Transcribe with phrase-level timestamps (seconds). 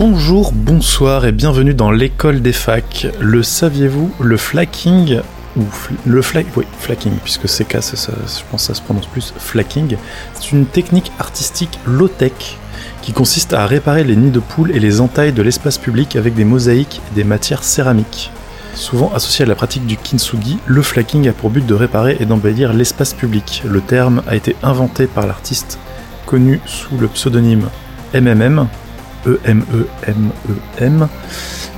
[0.00, 3.06] Bonjour, bonsoir et bienvenue dans l'école des facs.
[3.20, 5.20] Le saviez-vous, le flacking
[5.58, 5.64] ou
[6.06, 9.34] le fla- oui, flacking puisque c'est cas, ça, je pense que ça se prononce plus
[9.36, 9.98] flacking,
[10.32, 12.32] c'est une technique artistique low-tech
[13.02, 16.32] qui consiste à réparer les nids de poules et les entailles de l'espace public avec
[16.32, 18.30] des mosaïques et des matières céramiques.
[18.74, 22.24] Souvent associé à la pratique du kintsugi, le flacking a pour but de réparer et
[22.24, 23.62] d'embellir l'espace public.
[23.66, 25.78] Le terme a été inventé par l'artiste
[26.24, 27.68] connu sous le pseudonyme
[28.14, 28.66] MMM,
[29.26, 31.08] E-M-E-M-E-M,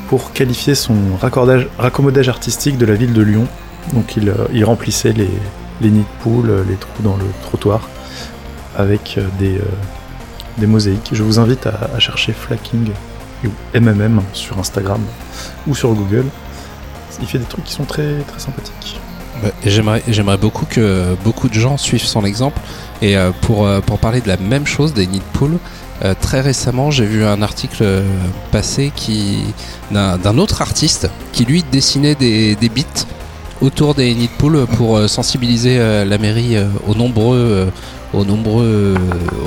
[0.09, 3.47] pour qualifier son raccordage, raccommodage artistique de la ville de Lyon.
[3.95, 5.31] Donc il, euh, il remplissait les,
[5.81, 7.89] les nids de poules, euh, les trous dans le trottoir,
[8.77, 9.61] avec euh, des,
[10.59, 11.11] des mosaïques.
[11.13, 12.91] Je vous invite à, chercher Flacking
[13.45, 15.01] ou MMM sur Instagram
[15.67, 16.27] ou sur Google.
[17.21, 19.01] Il fait des trucs qui sont très, très sympathiques.
[19.65, 22.61] Et J'aimerais, j'aimerais beaucoup que beaucoup de gens suivent son exemple.
[23.01, 25.59] Et pour, pour parler de la même chose des nids de poules,
[26.05, 28.03] euh, très récemment, j'ai vu un article euh,
[28.51, 29.45] passer qui,
[29.91, 32.87] d'un, d'un autre artiste qui lui dessinait des, des bits
[33.61, 37.71] autour des nids de poules pour euh, sensibiliser la mairie aux nombreux.
[38.13, 38.95] aux, nombreux,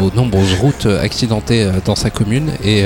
[0.01, 2.85] aux nombreuses routes accidentées dans sa commune et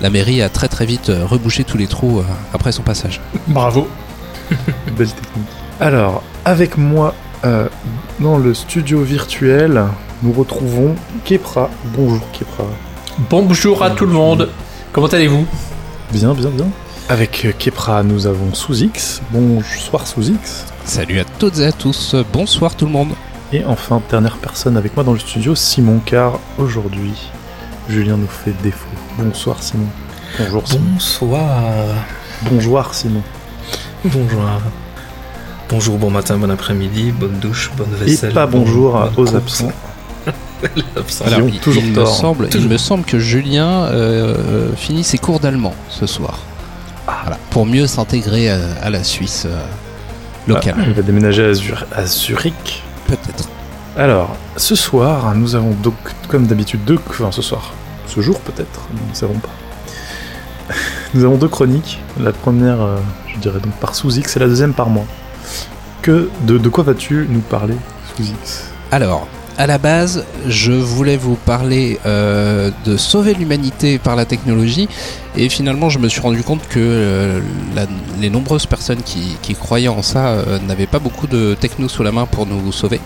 [0.00, 3.20] la mairie a très très vite rebouché tous les trous après son passage.
[3.48, 3.88] Bravo.
[4.96, 5.48] Belle technique.
[5.80, 7.12] Alors, avec moi
[7.44, 7.68] euh,
[8.18, 9.84] dans le studio virtuel,
[10.22, 11.70] nous retrouvons Kepra.
[11.96, 12.64] Bonjour Kepra.
[13.18, 14.48] Bonjour à tout le monde.
[14.92, 15.46] Comment allez-vous
[16.12, 16.66] Bien, bien, bien.
[17.08, 19.22] Avec euh, Kepra, nous avons Sous-X.
[19.30, 20.64] Bonsoir Sous-X.
[20.84, 23.10] Salut à toutes et à tous, bonsoir tout le monde.
[23.52, 27.14] Et enfin, dernière personne avec moi dans le studio, Simon, car aujourd'hui,
[27.88, 28.86] Julien nous fait défaut.
[29.18, 29.86] Bonsoir Simon.
[30.38, 30.84] Bonjour Simon.
[30.92, 31.62] Bonsoir.
[32.50, 33.22] Bonjour Simon.
[34.04, 34.42] Bonjour.
[35.68, 38.32] Bonjour, bon matin, bon après-midi, bonne douche, bonne Et vaisselle.
[38.32, 39.72] pas bon- bonjour aux absents.
[41.24, 45.40] Alors, il, toujours il me semble, il me semble que Julien euh, finit ses cours
[45.40, 46.38] d'allemand ce soir.
[47.06, 49.56] Voilà, pour mieux s'intégrer à, à la Suisse euh,
[50.48, 52.82] locale, Ah, il va déménager à, Zur- à Zurich.
[53.06, 53.48] peut-être.
[53.96, 55.94] Alors, ce soir, nous avons donc,
[56.28, 56.98] comme d'habitude, deux.
[57.08, 57.72] Enfin, ce soir,
[58.06, 59.48] ce jour peut-être, nous ne savons pas.
[61.14, 62.00] Nous avons deux chroniques.
[62.20, 62.96] La première, euh,
[63.32, 65.04] je dirais donc par Sous-X, et la deuxième par moi.
[66.02, 67.76] Que, de, de quoi vas-tu nous parler,
[68.16, 74.24] Sous-X Alors, à la base, je voulais vous parler euh, de sauver l'humanité par la
[74.24, 74.88] technologie,
[75.36, 77.40] et finalement, je me suis rendu compte que euh,
[78.20, 82.12] les nombreuses personnes qui, croyaient en ça euh, n'avaient pas beaucoup de techno sous la
[82.12, 83.00] main pour nous sauver.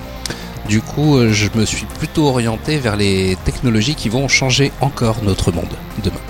[0.68, 5.52] Du coup, je me suis plutôt orienté vers les technologies qui vont changer encore notre
[5.52, 5.74] monde
[6.04, 6.20] demain.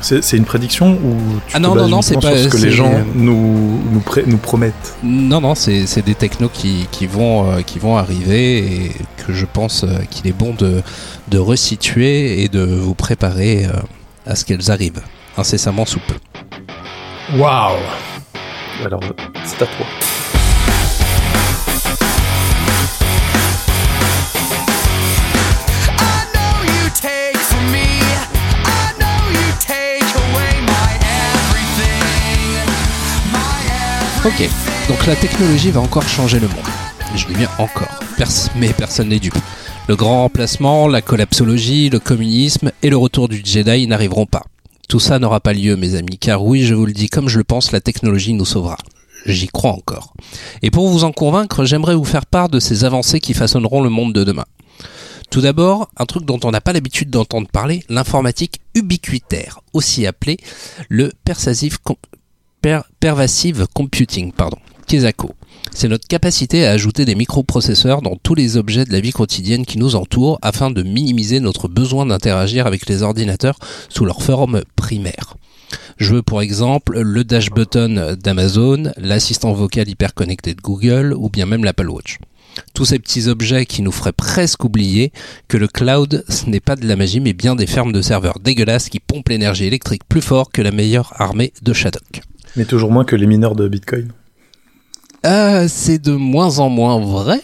[0.00, 1.16] C'est c'est une prédiction ou
[1.48, 3.80] tu Ah te non, bases non, non, c'est sur pas- ce que les gens nous,
[3.92, 4.94] nous, pré- nous promettent?
[5.02, 8.92] Non, non, c'est c'est des technos qui, qui vont, euh, qui vont arriver et
[9.26, 10.82] que je pense euh, qu'il est bon de,
[11.28, 13.72] de resituer et de vous préparer euh,
[14.26, 15.02] à ce qu'elles arrivent
[15.36, 16.14] incessamment sous peu.
[17.36, 17.76] Waouh.
[18.84, 19.00] Alors,
[19.44, 19.86] c'est à toi.
[34.28, 34.46] Ok,
[34.88, 36.66] donc la technologie va encore changer le monde.
[37.16, 37.88] Je dis bien encore,
[38.56, 39.38] mais personne n'est dupe.
[39.88, 44.42] Le grand remplacement, la collapsologie, le communisme et le retour du Jedi n'arriveront pas.
[44.86, 47.38] Tout ça n'aura pas lieu, mes amis, car oui, je vous le dis comme je
[47.38, 48.76] le pense, la technologie nous sauvera.
[49.24, 50.12] J'y crois encore.
[50.60, 53.88] Et pour vous en convaincre, j'aimerais vous faire part de ces avancées qui façonneront le
[53.88, 54.44] monde de demain.
[55.30, 60.36] Tout d'abord, un truc dont on n'a pas l'habitude d'entendre parler, l'informatique ubiquitaire, aussi appelée
[60.90, 61.78] le persuasive
[62.60, 65.34] per- pervasive computing, pardon, KESACO.
[65.72, 69.66] C'est notre capacité à ajouter des microprocesseurs dans tous les objets de la vie quotidienne
[69.66, 73.58] qui nous entourent afin de minimiser notre besoin d'interagir avec les ordinateurs
[73.88, 75.36] sous leur forme primaire.
[75.98, 81.28] Je veux pour exemple le dash button d'Amazon, l'assistant vocal hyper connecté de Google ou
[81.28, 82.18] bien même l'Apple Watch.
[82.74, 85.12] Tous ces petits objets qui nous feraient presque oublier
[85.46, 88.40] que le cloud, ce n'est pas de la magie, mais bien des fermes de serveurs
[88.40, 92.22] dégueulasses qui pompent l'énergie électrique plus fort que la meilleure armée de Shadok.
[92.58, 94.12] Mais toujours moins que les mineurs de Bitcoin.
[95.24, 97.40] Euh, c'est de moins en moins vrai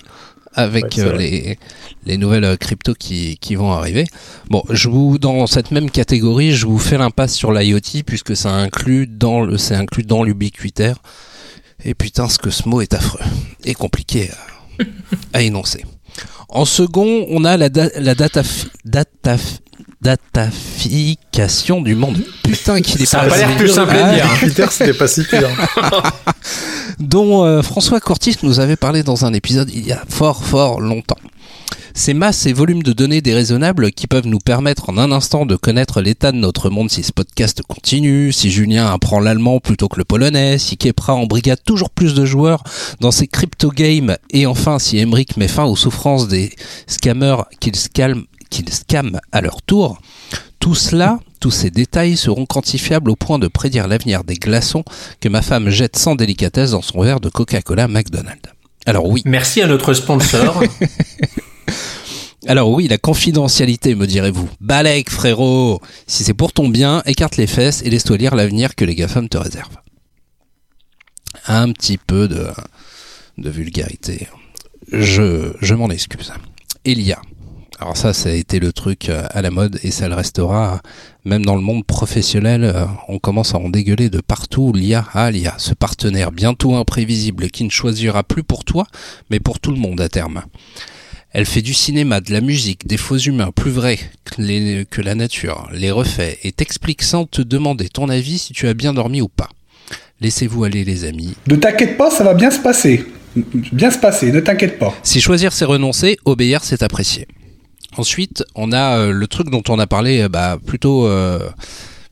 [0.52, 1.58] avec Ouais, euh, les,
[2.04, 4.06] les nouvelles euh, cryptos qui, qui vont arriver.
[4.50, 8.52] Bon, je vous dans cette même catégorie, je vous fais l'impasse sur l'IoT puisque ça
[8.54, 10.96] inclut dans le c'est inclus dans l'ubiquitaire.
[11.84, 13.20] Et putain, ce que ce mot est affreux
[13.64, 14.84] et compliqué à,
[15.38, 15.84] à énoncer.
[16.48, 18.42] En second, on a la, da- la data,
[18.84, 19.36] data,
[20.04, 22.22] datafication du monde.
[22.42, 24.26] Putain, qu'il est Ça a pas pas l'air plus simple à dire.
[24.38, 25.48] Twitter, c'était pas si pire.
[27.00, 30.80] dont euh, François Cortis nous avait parlé dans un épisode il y a fort fort
[30.80, 31.16] longtemps.
[31.96, 35.54] Ces masses et volumes de données déraisonnables qui peuvent nous permettre en un instant de
[35.54, 39.98] connaître l'état de notre monde si ce podcast continue, si Julien apprend l'allemand plutôt que
[39.98, 42.64] le polonais, si Kepra embrigade toujours plus de joueurs
[43.00, 46.52] dans ses crypto games et enfin si Emmerich met fin aux souffrances des
[46.88, 48.24] scammers qu'ils scalment
[48.54, 50.00] qu'ils scamment à leur tour.
[50.60, 54.84] Tout cela, tous ces détails seront quantifiables au point de prédire l'avenir des glaçons
[55.20, 58.50] que ma femme jette sans délicatesse dans son verre de Coca-Cola McDonald's.
[58.86, 60.62] Alors oui, Merci à notre sponsor.
[62.46, 64.48] alors oui, la confidentialité, me direz-vous.
[64.60, 68.84] Balèque, frérot Si c'est pour ton bien, écarte les fesses et laisse-toi lire l'avenir que
[68.84, 69.78] les GAFAM te réservent.
[71.46, 72.46] Un petit peu de,
[73.38, 74.28] de vulgarité.
[74.92, 76.32] Je, je m'en excuse.
[76.84, 77.20] Elia.
[77.80, 80.80] Alors ça, ça a été le truc euh, à la mode et ça le restera.
[81.24, 84.72] Même dans le monde professionnel, euh, on commence à en dégueuler de partout.
[84.72, 88.86] L'IA, ah l'IA, ce partenaire bientôt imprévisible qui ne choisira plus pour toi,
[89.30, 90.42] mais pour tout le monde à terme.
[91.32, 95.02] Elle fait du cinéma, de la musique, des faux humains plus vrais que, les- que
[95.02, 98.94] la nature, les refait et t'explique sans te demander ton avis si tu as bien
[98.94, 99.48] dormi ou pas.
[100.20, 101.34] Laissez-vous aller les amis.
[101.48, 103.04] Ne t'inquiète pas, ça va bien se passer.
[103.72, 104.94] Bien se passer, ne t'inquiète pas.
[105.02, 107.26] Si choisir c'est renoncer, obéir c'est apprécier.
[107.96, 111.48] Ensuite, on a euh, le truc dont on a parlé euh, bah, plutôt euh,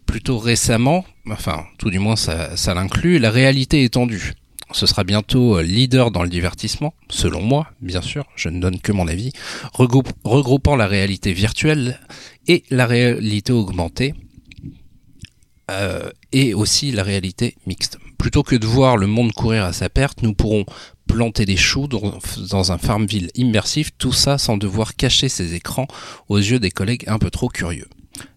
[0.07, 4.35] plutôt récemment, enfin tout du moins ça, l'inclut, la réalité étendue.
[4.73, 8.93] Ce sera bientôt leader dans le divertissement, selon moi, bien sûr, je ne donne que
[8.93, 9.33] mon avis,
[9.75, 12.01] regroupant la réalité virtuelle
[12.47, 14.15] et la réalité augmentée,
[16.33, 17.99] et aussi la réalité mixte.
[18.23, 20.65] Plutôt que de voir le monde courir à sa perte, nous pourrons
[21.09, 25.89] planter des choux dans, un Farmville immersif, tout ça sans devoir cacher ses écrans
[26.29, 27.89] aux yeux des collègues un peu trop curieux.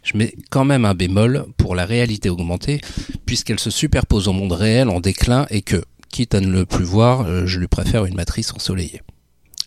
[0.02, 2.82] Je mets quand même un bémol pour la réalité augmentée,
[3.28, 6.84] puisqu'elle se superpose au monde réel en déclin et que, quitte à ne le plus
[6.84, 9.04] voir, euh, je lui préfère une matrice ensoleillée.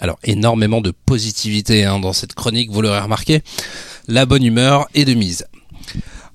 [0.00, 3.42] Alors, énormément de positivité hein, dans cette chronique, vous l'aurez remarqué.
[4.08, 5.46] La bonne humeur est de mise.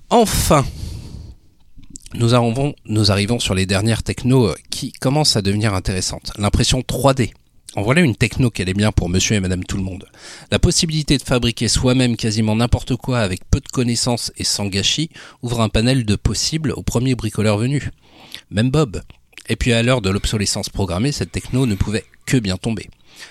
[0.09, 0.63] Enfin,
[2.15, 6.31] nous arrivons, sur les dernières technos euh, qui commencent à devenir intéressantes.
[6.38, 7.31] L'impression 3D.
[7.75, 10.06] En voilà une techno qu'elle est bien pour monsieur et madame tout le monde.
[10.51, 15.10] La possibilité de fabriquer soi-même quasiment n'importe quoi avec peu de connaissances et sans gâchis
[15.42, 17.89] ouvre un panel de possibles au premier bricoleur venu.
[18.51, 19.01] Même Bob.
[19.50, 22.89] Et puis à l'heure de l'obsolescence programmée, cette techno ne pouvait que bien tomber.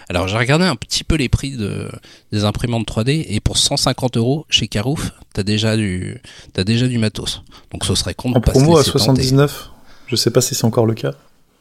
[0.09, 1.91] Alors j'ai regardé un petit peu les prix de,
[2.33, 6.21] des imprimantes 3D et pour 150 euros chez Carouf, t'as déjà du,
[6.53, 7.43] t'as déjà du matos.
[7.73, 9.23] Donc ce serait con de En pas promo à laisser tenter.
[9.23, 9.71] 79.
[10.07, 11.13] Je sais pas si c'est encore le cas.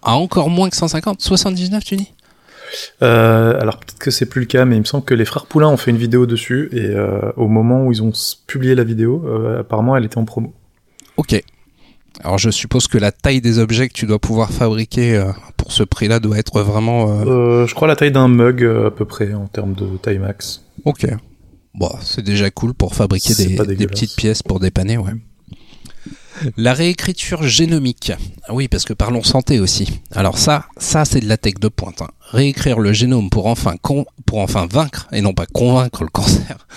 [0.03, 2.11] Ah, encore moins que 150 79 tu dis?
[3.01, 5.45] Euh, alors peut-être que c'est plus le cas, mais il me semble que les frères
[5.45, 8.11] Poulain ont fait une vidéo dessus et euh, au moment où ils ont
[8.47, 10.53] publié la vidéo, euh, apparemment elle était en promo.
[11.17, 11.41] Ok.
[12.23, 15.71] Alors je suppose que la taille des objets que tu dois pouvoir fabriquer euh, pour
[15.71, 17.09] ce prix-là doit être vraiment...
[17.09, 19.85] euh, Euh, je crois la taille d'un mug euh, à peu près en termes de
[19.97, 20.63] taille max.
[20.85, 21.07] Ok.
[21.73, 25.13] Bon, c'est déjà cool pour fabriquer des, des petites pièces pour dépanner, ouais.
[26.57, 28.11] La réécriture génomique.
[28.47, 30.01] Ah Oui, parce que parlons santé aussi.
[30.11, 32.01] Alors ça, ça c'est de la tech de pointe.
[32.01, 32.09] hein.
[32.31, 36.67] Réécrire le génome pour enfin con- pour enfin vaincre et non pas convaincre le cancer.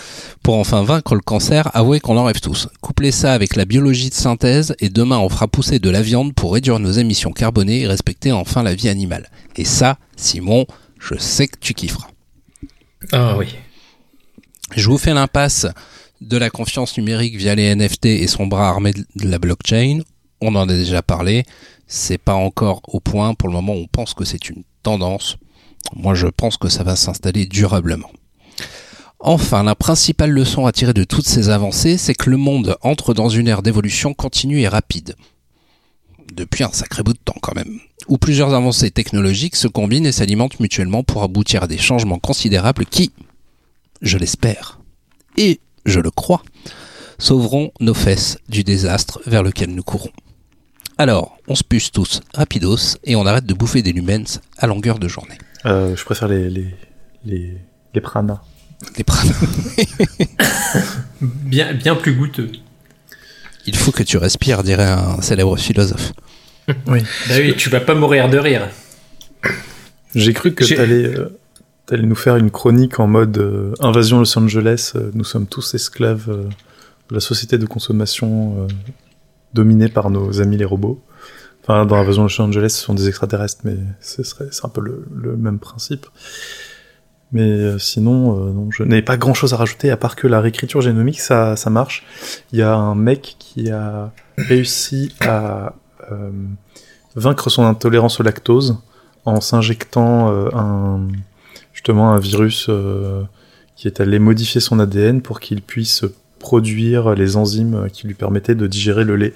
[0.43, 2.69] Pour enfin vaincre le cancer, avouez qu'on en rêve tous.
[2.81, 6.35] Couplez ça avec la biologie de synthèse et demain on fera pousser de la viande
[6.35, 9.31] pour réduire nos émissions carbonées et respecter enfin la vie animale.
[9.57, 10.67] Et ça, Simon,
[10.99, 12.09] je sais que tu kifferas.
[13.13, 13.47] Ah oui.
[14.77, 15.67] Je vous fais l'impasse
[16.25, 20.01] de la confiance numérique via les NFT et son bras armé de la blockchain.
[20.41, 21.45] On en a déjà parlé.
[21.87, 23.35] C'est pas encore au point.
[23.35, 25.37] Pour le moment, on pense que c'est une tendance.
[25.95, 28.11] Moi, je pense que ça va s'installer durablement.
[29.21, 33.15] Enfin, la principale leçon à tirer de toutes ces avancées, c'est que le monde entre
[33.15, 35.17] dans une ère d'évolution continue et rapide.
[36.35, 37.81] Depuis un sacré bout de temps quand même.
[38.09, 42.85] Où plusieurs avancées technologiques se combinent et s'alimentent mutuellement pour aboutir à des changements considérables
[42.85, 43.13] qui,
[44.03, 44.81] je l'espère,
[45.37, 46.43] et je le crois,
[47.19, 50.11] sauveront nos fesses du désastre vers lequel nous courons.
[50.99, 54.99] Alors, on se puce tous rapidos et on arrête de bouffer des lumens à longueur
[54.99, 55.39] de journée.
[55.67, 56.75] Euh, je préfère les, les,
[57.25, 57.59] les,
[57.95, 58.41] les pranas.
[58.97, 59.33] Les prana.
[61.21, 62.51] Bien, bien plus goûteux.
[63.67, 66.13] Il faut que tu respires, dirait un célèbre philosophe.
[66.87, 67.01] Oui.
[67.29, 68.69] Bah oui, tu vas pas mourir de rire.
[70.15, 71.39] J'ai cru que t'allais euh,
[71.87, 74.93] t'allais nous faire une chronique en mode euh, invasion Los Angeles.
[74.97, 76.45] euh, nous sommes tous esclaves euh,
[77.11, 78.67] de la société de consommation euh,
[79.53, 81.03] dominée par nos amis les robots.
[81.63, 84.81] Enfin, dans invasion Los Angeles, ce sont des extraterrestres, mais ce serait c'est un peu
[84.81, 86.07] le, le même principe.
[87.33, 90.27] Mais euh, sinon, euh, non, je n'ai pas grand chose à rajouter à part que
[90.27, 92.05] la réécriture génomique, ça, ça marche.
[92.53, 95.75] Il y a un mec qui a réussi à
[97.17, 98.79] vaincre son intolérance au lactose
[99.25, 101.09] en s'injectant un
[101.75, 103.23] justement un virus euh,
[103.77, 106.05] qui est allé modifier son ADN pour qu'il puisse
[106.39, 109.35] produire les enzymes qui lui permettaient de digérer le lait.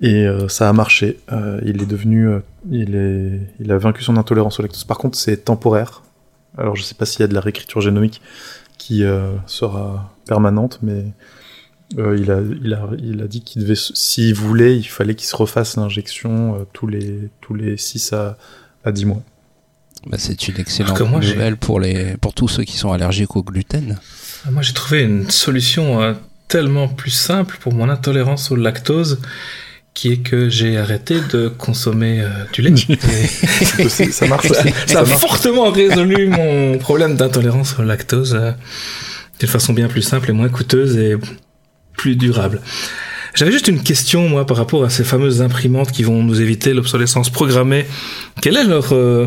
[0.00, 1.18] Et euh, ça a marché.
[1.32, 2.40] Euh, il est devenu, euh,
[2.70, 4.84] il est, il a vaincu son intolérance au lactose.
[4.84, 6.02] Par contre, c'est temporaire.
[6.58, 8.20] Alors, je sais pas s'il y a de la réécriture génomique
[8.78, 11.06] qui euh, sera permanente, mais
[11.98, 15.26] euh, il, a, il, a, il a dit qu'il devait, s'il voulait, il fallait qu'il
[15.26, 18.36] se refasse l'injection euh, tous les tous les 6 à,
[18.84, 19.22] à 10 mois.
[20.06, 23.42] Bah, c'est une excellente moi, nouvelle pour, les, pour tous ceux qui sont allergiques au
[23.42, 23.98] gluten.
[24.46, 26.12] Ah, Moi, j'ai trouvé une solution euh,
[26.48, 29.20] tellement plus simple pour mon intolérance au lactose,
[29.94, 32.74] qui est que j'ai arrêté de consommer euh, du lait.
[33.78, 34.68] Et ça marche aussi.
[34.86, 35.20] ça a marche.
[35.20, 38.52] fortement résolu mon problème d'intolérance au lactose euh,
[39.38, 41.16] d'une façon bien plus simple et moins coûteuse et
[41.96, 42.60] plus durable.
[43.34, 46.72] J'avais juste une question, moi, par rapport à ces fameuses imprimantes qui vont nous éviter
[46.72, 47.84] l'obsolescence programmée.
[48.40, 49.26] Quel est leur euh,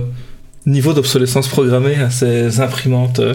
[0.68, 3.34] niveau d'obsolescence programmée à ces imprimantes euh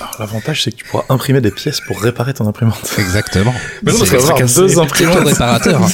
[0.00, 2.94] Alors, L'avantage, c'est que tu pourras imprimer des pièces pour réparer ton imprimante.
[2.98, 3.54] Exactement.
[3.82, 5.18] Mais non, parce C'est qu'elles avoir seraient deux imprimantes.
[5.20, 5.80] Tout réparateur.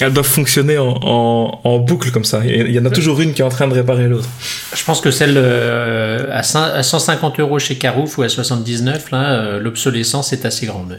[0.00, 2.44] Elles doivent fonctionner en, en, en boucle comme ça.
[2.44, 4.28] Il y en a toujours une qui est en train de réparer l'autre.
[4.74, 9.10] Je pense que celle euh, à, cin- à 150 euros chez Carouf ou à 79,
[9.12, 10.98] là, euh, l'obsolescence est assez grande.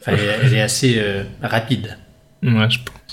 [0.00, 1.96] Enfin, elle, elle est assez euh, rapide.
[2.42, 3.05] Ouais, je pense.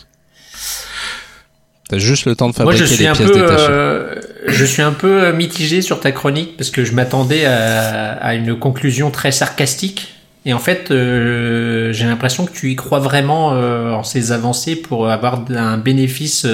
[1.93, 3.67] T'as juste le temps de Moi, fabriquer je suis des un pièces peu, détachées.
[3.69, 4.15] euh,
[4.47, 8.33] je suis un peu euh, mitigé sur ta chronique parce que je m'attendais à, à
[8.33, 10.07] une conclusion très sarcastique.
[10.47, 14.75] Et en fait, euh, j'ai l'impression que tu y crois vraiment euh, en ces avancées
[14.75, 16.47] pour avoir un bénéfice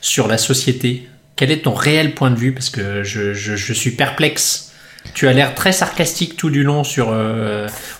[0.00, 1.06] sur la société.
[1.36, 2.52] Quel est ton réel point de vue?
[2.52, 4.72] Parce que je, je, je suis perplexe.
[5.12, 7.14] Tu as l'air très sarcastique tout du long sur.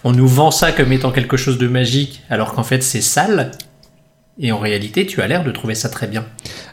[0.04, 3.50] on nous vend ça comme étant quelque chose de magique, alors qu'en fait c'est sale.
[4.38, 6.26] Et en réalité, tu as l'air de trouver ça très bien.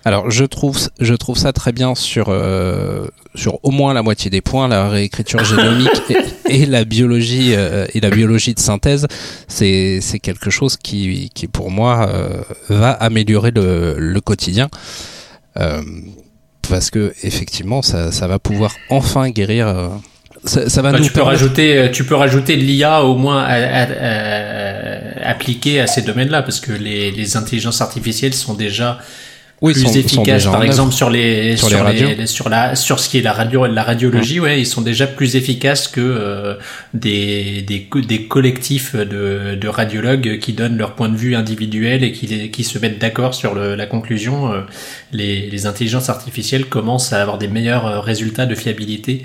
[0.03, 4.29] Alors, je trouve, je trouve ça très bien sur, euh, sur au moins la moitié
[4.29, 6.01] des points, la réécriture génomique
[6.49, 9.07] et, et la biologie euh, et la biologie de synthèse.
[9.47, 14.69] C'est, c'est quelque chose qui, qui pour moi euh, va améliorer le, le quotidien.
[15.57, 15.81] Euh,
[16.67, 19.73] parce que effectivement, ça, ça va pouvoir enfin guérir.
[20.45, 23.43] Euh, ça, ça va nous tu peux rajouter, euh, tu peux rajouter l'IA au moins
[23.43, 28.99] à, à- à- appliqué à ces domaines-là, parce que les, les intelligences artificielles sont déjà
[29.61, 30.43] oui, plus sont- efficaces.
[30.43, 33.65] Par exemple, sur les Sur sur, les sur la sur ce qui est la radio,
[33.65, 36.55] la radiologie, ouais, ils sont déjà plus efficaces que euh,
[36.93, 42.11] des, des des collectifs de, de radiologues qui donnent leur point de vue individuel et
[42.11, 44.51] qui qui se mettent d'accord sur le- la conclusion.
[44.51, 44.61] Euh,
[45.13, 49.23] Les, les intelligences artificielles commencent à avoir des meilleurs euh, résultats de fiabilité.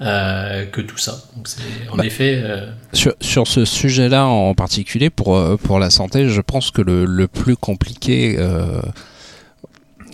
[0.00, 1.22] Euh, que tout ça.
[1.36, 1.48] Donc
[1.90, 6.28] en Bah, effet euh, Sur, sur ce sujet-là en particulier, pour, euh, pour la santé,
[6.28, 8.80] je pense que le, le plus compliqué, euh,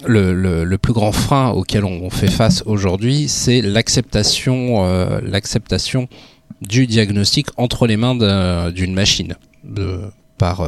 [0.07, 4.85] le, le, le plus grand frein auquel on fait face aujourd'hui, c'est l'acceptation,
[5.23, 6.09] l'acceptation
[6.63, 9.35] du diagnostic entre les mains d'un- d'une machine
[9.65, 10.01] de,
[10.39, 10.67] par,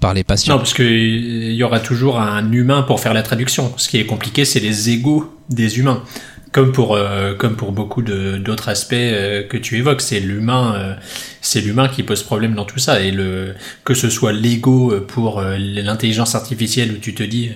[0.00, 0.54] par les patients.
[0.54, 3.72] Non, parce qu'il y aura toujours un humain pour faire la traduction.
[3.76, 6.02] Ce qui est compliqué, c'est les égaux des humains.
[6.52, 10.94] Comme pour, euh, comme pour beaucoup d'autres aspects euh, que tu évoques, c'est l'humain, euh,
[11.42, 13.00] c'est l'humain qui pose problème dans tout ça.
[13.00, 17.50] Et le, que ce soit l'ego pour euh, l'intelligence artificielle où tu te dis,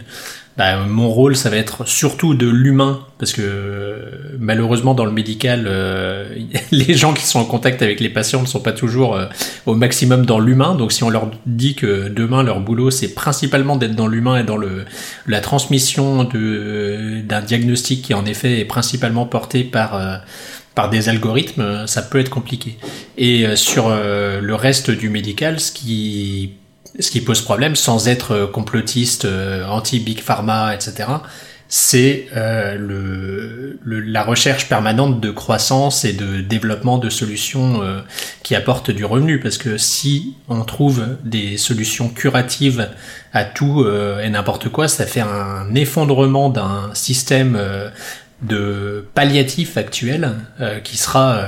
[0.63, 5.11] bah, mon rôle, ça va être surtout de l'humain, parce que euh, malheureusement dans le
[5.11, 6.33] médical, euh,
[6.71, 9.27] les gens qui sont en contact avec les patients ne sont pas toujours euh,
[9.67, 10.77] au maximum dans l'humain.
[10.77, 14.45] Donc si on leur dit que demain leur boulot c'est principalement d'être dans l'humain et
[14.45, 14.85] dans le
[15.27, 20.01] la transmission d'un diagnostic qui en effet est principalement porté par
[20.77, 22.79] par des algorithmes, ça peut être compliqué.
[23.19, 26.53] Et sur le reste du médical, ce qui
[26.99, 31.09] ce qui pose problème, sans être euh, complotiste, euh, anti-big pharma, etc.,
[31.75, 37.81] c'est euh, la recherche permanente de croissance et de développement de solutions
[38.43, 39.41] qui apportent du revenu.
[39.41, 42.91] Parce que si on trouve des solutions curatives
[43.33, 47.59] à tout euh, et n'importe quoi, ça fait un effondrement d'un système
[48.43, 50.35] de palliatif actuel
[50.85, 51.43] qui sera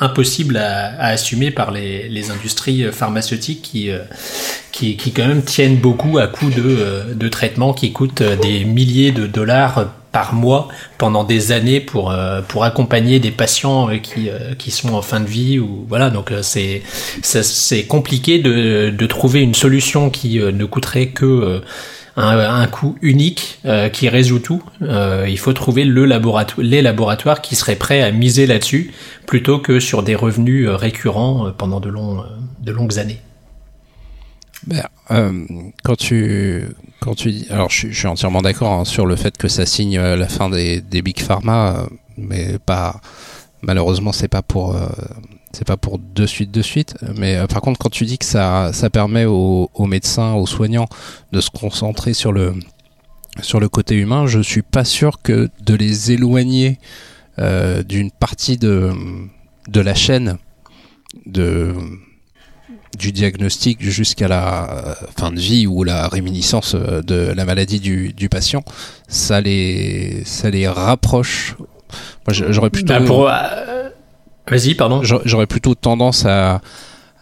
[0.00, 3.98] impossible à, à assumer par les, les industries pharmaceutiques qui, euh,
[4.72, 8.36] qui, qui quand même tiennent beaucoup à coût de, euh, de traitements qui coûtent euh,
[8.36, 13.90] des milliers de dollars par mois pendant des années pour euh, pour accompagner des patients
[13.90, 16.10] euh, qui euh, qui sont en fin de vie ou voilà.
[16.10, 16.82] Donc euh, c'est
[17.22, 21.60] c'est compliqué de de trouver une solution qui euh, ne coûterait que euh,
[22.18, 24.62] un, coût unique euh, qui résout tout.
[24.82, 26.04] Euh, il faut trouver le
[26.58, 28.92] les laboratoires qui seraient prêts à miser là-dessus
[29.26, 33.20] plutôt que sur des revenus euh, récurrents pendant de, de longues années.
[34.66, 34.82] Ben,
[35.84, 36.64] quand tu
[37.00, 40.00] quand tu dis alors je, suis- entièrement d'accord hein, sur le fait que ça signe
[40.00, 43.00] la fin des, des big pharma mais pas
[43.62, 44.76] malheureusement c'est pas pour
[45.52, 48.24] c'est pas pour de suite de suite mais euh, par contre quand tu dis que
[48.24, 50.88] ça ça permet aux, médecins aux soignants
[51.32, 52.54] de se concentrer sur le
[53.40, 56.78] sur le côté humain je suis pas sûr que de les éloigner
[57.38, 58.92] euh, d'une partie de
[59.68, 60.38] de la chaîne
[61.26, 61.74] de
[62.98, 68.12] du diagnostic jusqu'à la euh, fin de vie ou la réminiscence de la maladie du,
[68.12, 68.64] du patient,
[69.08, 71.54] ça les, ça les rapproche.
[72.26, 73.90] Moi, j'aurais plutôt, Bah,
[74.50, 75.02] Vas-y, pardon.
[75.02, 76.60] j'aurais plutôt tendance à,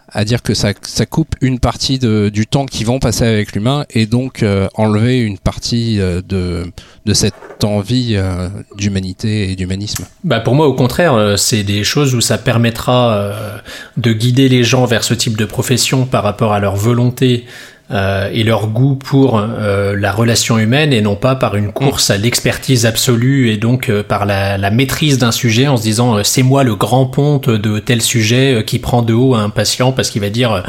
[0.09, 3.53] à dire que ça, ça coupe une partie de, du temps qu'ils vont passer avec
[3.53, 6.71] l'humain et donc euh, enlever une partie euh, de,
[7.05, 10.05] de cette envie euh, d'humanité et d'humanisme.
[10.23, 13.31] Bah pour moi, au contraire, c'est des choses où ça permettra
[13.97, 17.45] de guider les gens vers ce type de profession par rapport à leur volonté
[17.89, 22.09] euh, et leur goût pour euh, la relation humaine et non pas par une course
[22.09, 26.23] à l'expertise absolue et donc euh, par la, maîtrise d'un sujet en se disant euh,
[26.23, 30.09] c'est moi le grand ponte de tel sujet qui prend de haut un patient parce
[30.09, 30.63] qu'il va dire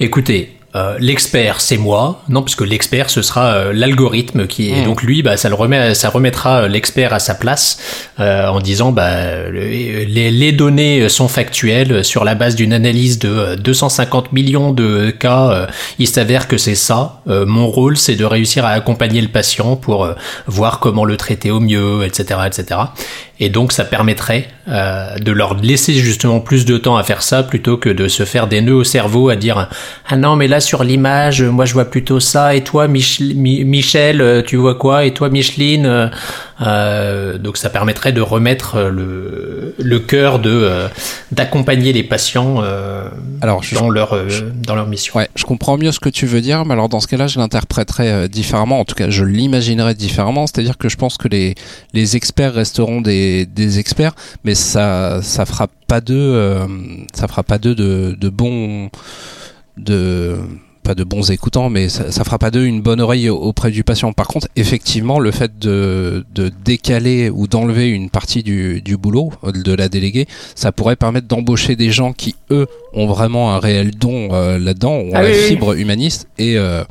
[0.00, 2.22] écoutez euh, l'expert c'est moi.
[2.28, 4.84] Non puisque l'expert ce sera euh, l'algorithme qui est Mm.
[4.84, 7.78] donc lui bah ça le remet ça remettra euh, l'expert à sa place
[8.20, 12.04] euh, en disant bah le- les, les données sont factuelles.
[12.04, 15.66] Sur la base d'une analyse de euh, 250 millions de cas euh,
[15.98, 17.20] il s'avère que c'est ça.
[17.28, 20.08] Euh, mon rôle c'est de réussir à accompagner le patient pour
[20.46, 22.80] voir comment le traiter au mieux etc etc
[23.40, 27.42] et donc ça permettrait euh, de leur laisser justement plus de temps à faire ça
[27.42, 29.68] plutôt que de se faire des nœuds au cerveau à dire
[30.08, 33.64] ah non mais là sur l'image moi je vois plutôt ça et toi Mich- Mi-
[33.64, 35.04] Michel euh, tu vois quoi?
[35.04, 36.08] Et toi Micheline euh,
[36.62, 40.88] euh, donc ça permettrait de remettre euh, le, le cœur de euh,
[41.32, 43.08] d'accompagner les patients euh,
[43.40, 44.28] Alors, je, dans leur euh,
[44.66, 45.18] dans leur mission.
[45.18, 47.38] Ouais, je comprends mieux ce que tu veux dire, mais alors dans ce cas-là, je
[47.38, 48.78] l'interpréterais euh, différemment.
[48.80, 50.46] En tout cas, je l'imaginerais différemment.
[50.46, 51.54] C'est-à-dire que je pense que les
[51.94, 54.12] les experts resteront des des experts,
[54.44, 56.66] mais ça ça fera pas d'eux euh,
[57.12, 58.88] ça fera pas d'eux de de bons
[59.76, 60.38] de
[60.82, 63.84] pas de bons écoutants, mais ça, ça fera pas d'eux une bonne oreille auprès du
[63.84, 64.12] patient.
[64.12, 69.32] Par contre, effectivement, le fait de, de décaler ou d'enlever une partie du, du boulot,
[69.44, 73.92] de la déléguer, ça pourrait permettre d'embaucher des gens qui, eux, ont vraiment un réel
[73.92, 75.48] don euh, là-dedans, ont Ah la oui, oui.
[75.50, 76.82] fibre humaniste, et euh,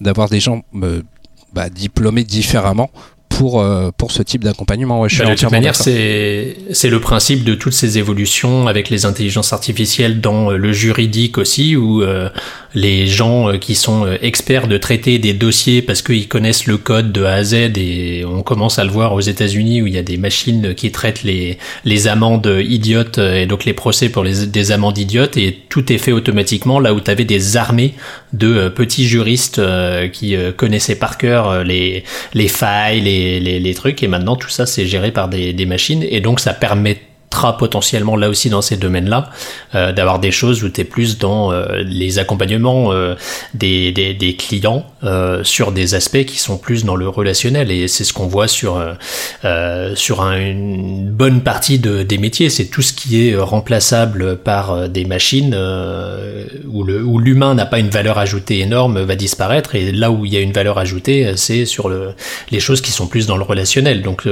[0.00, 1.02] d'avoir des gens euh,
[1.52, 2.90] bah, diplômés différemment
[3.28, 5.00] pour, euh, pour ce type d'accompagnement.
[5.00, 8.66] Ouais, je suis Bah, de toute manière, c'est c'est le principe de toutes ces évolutions
[8.66, 12.28] avec les intelligences artificielles dans euh, le juridique aussi, où euh,
[12.76, 16.76] les gens euh, qui sont euh, experts de traiter des dossiers parce qu'ils connaissent le
[16.76, 19.94] code de A à Z et on commence à le voir aux États-Unis où il
[19.94, 24.10] y a des machines qui traitent les les amendes idiotes euh, et donc les procès
[24.10, 27.56] pour les des amendes idiotes et tout est fait automatiquement là où tu avais des
[27.56, 27.94] armées
[28.34, 29.60] de petits juristes
[30.12, 34.86] qui connaissaient par cœur les les failles, les, les, trucs, et maintenant tout ça c'est
[34.86, 36.52] géré par des, machines, et donc ça
[37.58, 39.30] potentiellement là aussi dans ces domaines-là
[39.74, 43.14] euh, d'avoir des choses où tu es plus dans euh, les accompagnements euh,
[43.54, 44.84] des, des, clients
[45.42, 48.82] sur des aspects qui sont plus dans le relationnel, et c'est ce qu'on voit sur,
[49.94, 54.88] sur un- une bonne partie de, des métiers, c'est tout ce qui est remplaçable par
[54.88, 55.54] des machines
[56.68, 59.74] où l'humain n'a pas une valeur ajoutée énorme va disparaître.
[59.74, 62.10] Et là où il y a une valeur ajoutée c'est sur le
[62.50, 64.02] les choses qui sont plus dans le relationnel.
[64.02, 64.24] Donc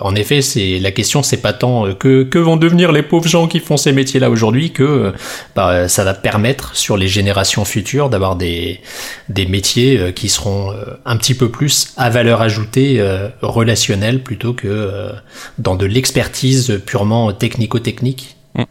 [0.00, 3.46] en effet c'est la question c'est pas tant que que vont devenir les pauvres gens
[3.48, 5.12] qui font ces métiers là aujourd'hui que euh,
[5.54, 8.80] bah, ça va permettre sur les générations futures d'avoir des
[9.28, 13.02] des métiers euh, qui seront euh, un petit peu plus à valeur ajoutée
[13.42, 15.10] relationnelle plutôt que
[15.58, 18.64] dans de l'expertise purement technico-technique Mm.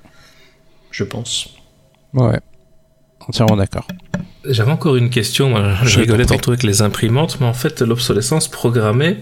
[0.92, 1.50] je pense
[2.14, 2.40] Ouais,
[3.28, 3.88] entièrement d'accord.
[4.46, 5.50] J'avais encore une question.
[5.50, 9.18] Moi, je Je rigolais tantôt avec les imprimantes, mais en fait, l'obsolescence programmée,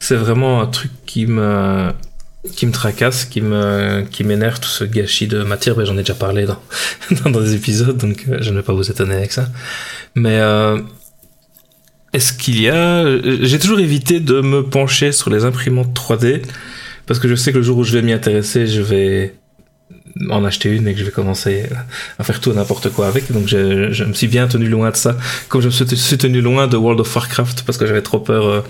[0.00, 1.92] c'est vraiment un truc qui me
[2.54, 5.84] qui me tracasse, qui me qui m'énerve tout ce gâchis de matière.
[5.84, 6.60] J'en ai déjà parlé dans
[7.30, 9.48] dans, des épisodes, donc euh, je ne vais pas vous étonner avec ça.
[10.14, 10.80] Mais euh,
[12.12, 13.04] est-ce qu'il y a
[13.42, 16.42] J'ai toujours évité de me pencher sur les imprimantes 3D
[17.06, 19.34] parce que je sais que le jour où je vais m'y intéresser, je vais
[20.30, 21.64] en acheter une et que je vais commencer
[22.18, 23.30] à faire tout n'importe quoi avec.
[23.32, 25.16] Donc je, me suis bien tenu loin de ça.
[25.48, 28.46] Comme je me suis tenu loin de World of Warcraft parce que j'avais trop peur
[28.46, 28.60] euh,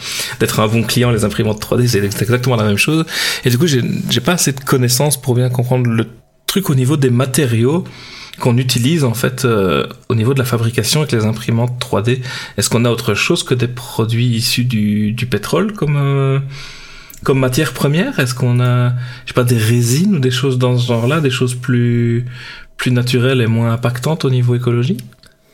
[0.41, 3.05] d'être un bon client, les imprimantes 3D, c'est exactement la même chose.
[3.45, 6.07] Et du coup, j'ai pas assez de connaissances pour bien comprendre le
[6.47, 7.85] truc au niveau des matériaux
[8.39, 12.21] qu'on utilise en fait euh, au niveau de la fabrication avec les imprimantes 3D.
[12.57, 16.39] Est-ce qu'on a autre chose que des produits issus du, du pétrole comme euh,
[17.25, 18.91] comme matière première Est-ce qu'on a,
[19.25, 22.25] je sais pas, des résines ou des choses dans ce genre-là, des choses plus
[22.77, 24.99] plus naturelles et moins impactantes au niveau écologie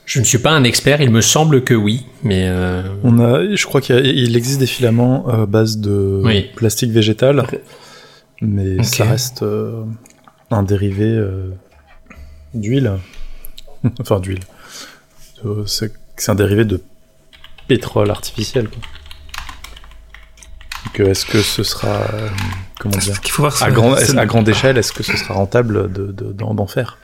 [0.05, 3.55] Je ne suis pas un expert, il me semble que oui, mais euh, On a,
[3.57, 6.51] je crois qu'il existe des filaments à base de Oui.
[6.55, 7.47] plastique végétal,
[8.43, 9.85] mais ça reste euh,
[10.51, 11.49] un dérivé euh,
[12.53, 12.93] d'huile.
[14.01, 14.41] enfin, d'huile.
[15.47, 16.81] Euh, C'est c'est un dérivé de
[17.69, 18.69] pétrole artificiel.
[18.69, 18.79] quoi.
[20.99, 22.29] Est-ce que ce sera, euh,
[22.79, 25.35] comment dire, Qu'il faut voir à, grand- C'est- à grande échelle, est-ce que ce sera
[25.35, 26.99] rentable de- de- d'en d'en faire?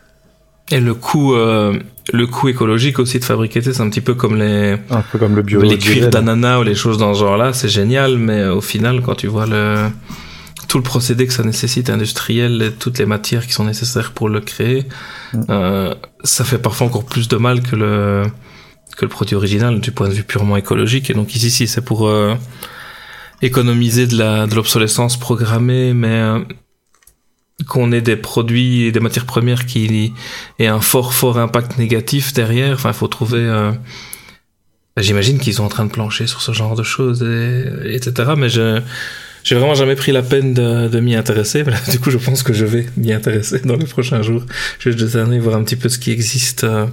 [0.72, 1.76] Et le coût, euh,
[2.12, 5.34] le coût écologique aussi de fabriquer, c'est un petit peu comme les Un peu comme
[5.34, 5.60] le bio.
[5.60, 9.00] les cuirs d'ananas ou les choses dans ce genre-là, c'est génial, mais euh, au final,
[9.02, 9.88] quand tu vois le
[10.68, 14.28] tout le procédé que ça nécessite industriel et toutes les matières qui sont nécessaires pour
[14.28, 14.86] le créer,
[15.32, 15.40] Mm.
[15.50, 18.22] euh, ça fait parfois encore plus de mal que le
[18.96, 21.10] que le produit original du point de vue purement écologique.
[21.10, 22.34] Et donc ici, si c'est pour euh,
[23.42, 26.40] économiser de la de l'obsolescence programmée, mais euh,
[27.68, 30.12] qu'on ait des produits et des matières premières qui
[30.58, 32.74] aient un fort fort impact négatif derrière.
[32.74, 33.38] Enfin, il faut trouver.
[33.40, 33.72] euh,
[34.96, 38.32] J'imagine qu'ils sont en train de plancher sur ce genre de choses, et, etc.
[38.36, 38.80] Mais je
[39.42, 41.62] j'ai vraiment jamais pris la peine de, de m'y intéresser.
[41.64, 44.44] Mais là, du coup, je pense que je vais m'y intéresser dans les prochains jours.
[44.78, 46.64] Je vais œil, voir un petit peu ce qui existe.
[46.64, 46.86] euh.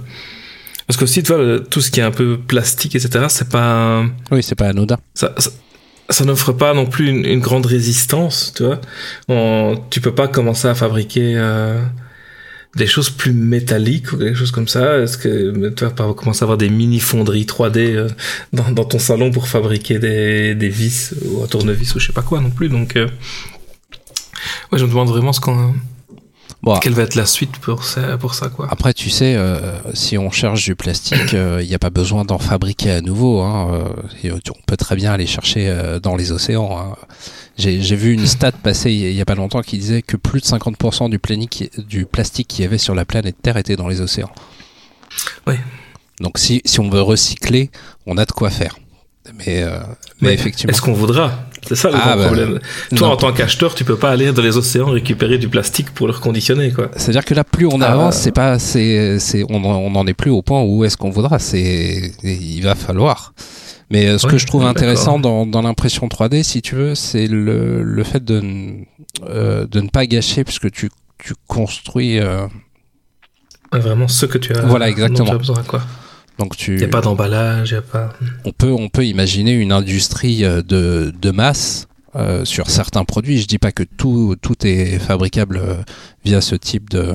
[0.86, 4.04] Parce qu'aussi, tu vois, le- tout ce qui est un peu plastique, etc., c'est pas
[4.30, 4.96] Oui, c'est pas anodin.
[5.12, 5.50] ça, ça,
[6.10, 8.80] ça n'offre pas non plus une, une grande résistance, tu vois.
[9.90, 11.82] Tu peux pas commencer à fabriquer euh,
[12.76, 14.98] des choses plus métalliques ou quelque chose comme ça.
[14.98, 18.08] Est-ce que tu vas pas commencer à avoir des mini fonderies 3D euh,
[18.52, 22.12] dans, dans ton salon pour fabriquer des, des vis ou un tournevis ou je sais
[22.12, 22.68] pas quoi non plus.
[22.68, 23.06] Donc, euh,
[24.72, 25.74] ouais, je me demande vraiment ce qu'on,
[26.62, 28.66] Bon, quelle va être la suite pour ça, pour ça quoi?
[28.70, 32.38] Après, tu sais, euh, si on cherche du plastique, il n'y a pas besoin d'en
[32.38, 33.42] fabriquer à nouveau.
[33.42, 33.84] Hein,
[34.24, 36.76] euh, on peut très bien aller chercher euh, dans les océans.
[36.76, 36.96] hein.
[37.58, 40.46] J'ai vu une stat passer il n'y a pas longtemps qui disait que plus de
[40.46, 44.30] 50% du, plastique qu'il y avait sur la planète Terre était dans les océans.
[45.46, 45.54] Oui.
[46.20, 47.70] Donc si, si on veut recycler,
[48.06, 48.76] on a de quoi faire.
[49.34, 49.78] Mais, euh,
[50.20, 50.72] mais, Mais effectivement.
[50.72, 51.32] Est-ce qu'on voudra?
[51.68, 52.58] C'est ça le Ah, grand bah, problème.
[52.96, 53.12] Toi, non.
[53.12, 56.14] en tant qu'acheteur, tu peux pas aller dans les océans récupérer du plastique pour le
[56.14, 56.90] reconditionner, quoi.
[56.96, 57.88] C'est-à-dire que là, plus on Ah.
[57.92, 61.10] avance, c'est pas, c'est, c'est, on, on en est plus au point où est-ce qu'on
[61.10, 61.38] voudra.
[61.38, 63.34] C'est, il va falloir.
[63.90, 66.74] Mais euh, ce Oui, que je trouve oui, intéressant dans, dans l'impression 3D, si tu
[66.74, 68.42] veux, c'est le, le fait de,
[69.28, 72.18] euh, de ne pas gâcher, puisque tu, tu construis.
[72.18, 72.46] euh,
[73.72, 74.62] Ouais, Vraiment ce que tu as.
[74.62, 75.28] Voilà, exactement.
[75.28, 75.82] tu as besoin, quoi.
[76.38, 78.12] Donc tu, Il y a pas d'emballage, il a pas.
[78.44, 83.38] on peut, on peut imaginer une industrie euh, de, de masse euh, sur certains produits.
[83.40, 85.74] Je dis pas que tout, tout est fabricable euh,
[86.24, 87.14] via ce type de,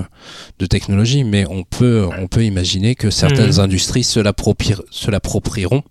[0.59, 3.59] de technologie, mais on peut, on peut imaginer que certaines Mhm.
[3.59, 5.83] industries se l'appropri- se l'approprieront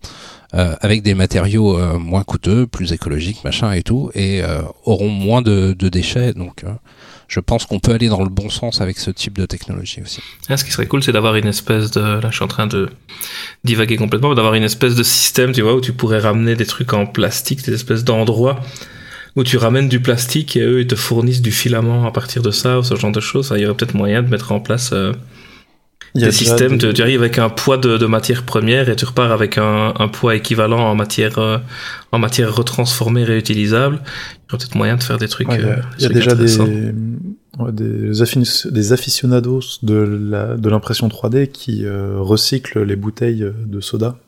[0.54, 5.40] euh, avec des matériaux moins coûteux, plus écologiques, machin et tout, et euh, auront moins
[5.42, 6.34] de, de déchets.
[6.34, 6.68] Donc, euh,
[7.32, 10.20] je pense qu'on peut aller dans le bon sens avec ce type de technologie aussi.
[10.50, 12.00] Ah, ce qui serait cool, c'est d'avoir une espèce de.
[12.00, 12.90] Là, je suis en train de
[13.64, 16.92] divaguer complètement, d'avoir une espèce de système, tu vois, où tu pourrais ramener des trucs
[16.92, 18.60] en plastique, des espèces d'endroits
[19.34, 22.50] où tu ramènes du plastique et eux, ils te fournissent du filament à partir de
[22.50, 23.50] ça ou ce genre de choses.
[23.56, 24.90] Il y aurait peut-être moyen de mettre en place.
[24.92, 25.14] euh,
[26.14, 28.96] des déjà systèmes, des- tu, tu arrives avec un poids de, de matière première et
[28.96, 31.58] tu repars avec un, un poids équivalent en matière, euh,
[32.12, 33.96] en matière retransformée, réutilisable.
[33.96, 35.48] Il y aurait peut-être moyen de faire des trucs.
[35.48, 36.92] Ouais, il y a, euh, il y a déjà des,
[37.58, 38.14] ouais, des,
[38.70, 44.18] des aficionados de la- de l'impression 3D qui euh, recyclent les bouteilles de soda.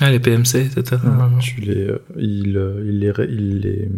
[0.00, 1.00] Ah, les PMC, etc.
[1.40, 3.88] Tu les, euh, ils, euh, ils les, ils les,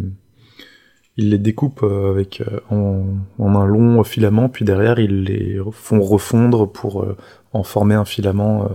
[1.19, 3.03] ils les découpent euh, avec euh, en,
[3.37, 7.15] en un long filament, puis derrière ils les font refondre pour euh,
[7.53, 8.69] en former un filament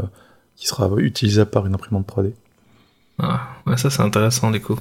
[0.56, 2.32] qui sera utilisable par une imprimante 3D.
[3.18, 4.78] Ah, ouais, ça c'est intéressant du coup.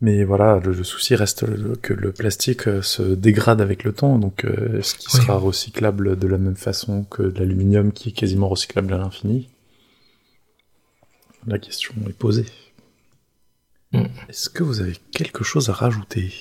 [0.00, 3.92] Mais voilà, le, le souci reste le- que le plastique euh, se dégrade avec le
[3.92, 5.20] temps, donc euh, est-ce qu'il Oui.
[5.26, 9.48] sera recyclable de la même façon que l'aluminium qui est quasiment recyclable à l'infini
[11.46, 12.46] La question est posée.
[13.92, 14.04] Mm.
[14.28, 16.32] Est-ce que vous avez quelque chose à rajouter?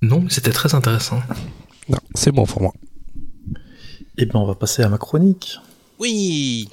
[0.00, 1.20] Non, mais c'était très intéressant.
[1.88, 2.72] Non, c'est bon pour moi.
[4.16, 5.58] Eh ben, on va passer à ma chronique.
[5.98, 6.68] Oui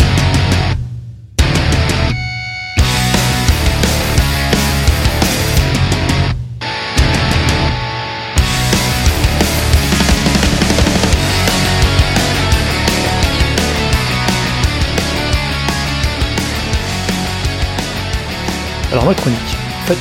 [18.91, 19.39] Alors, ma chronique.
[19.81, 19.97] En fait,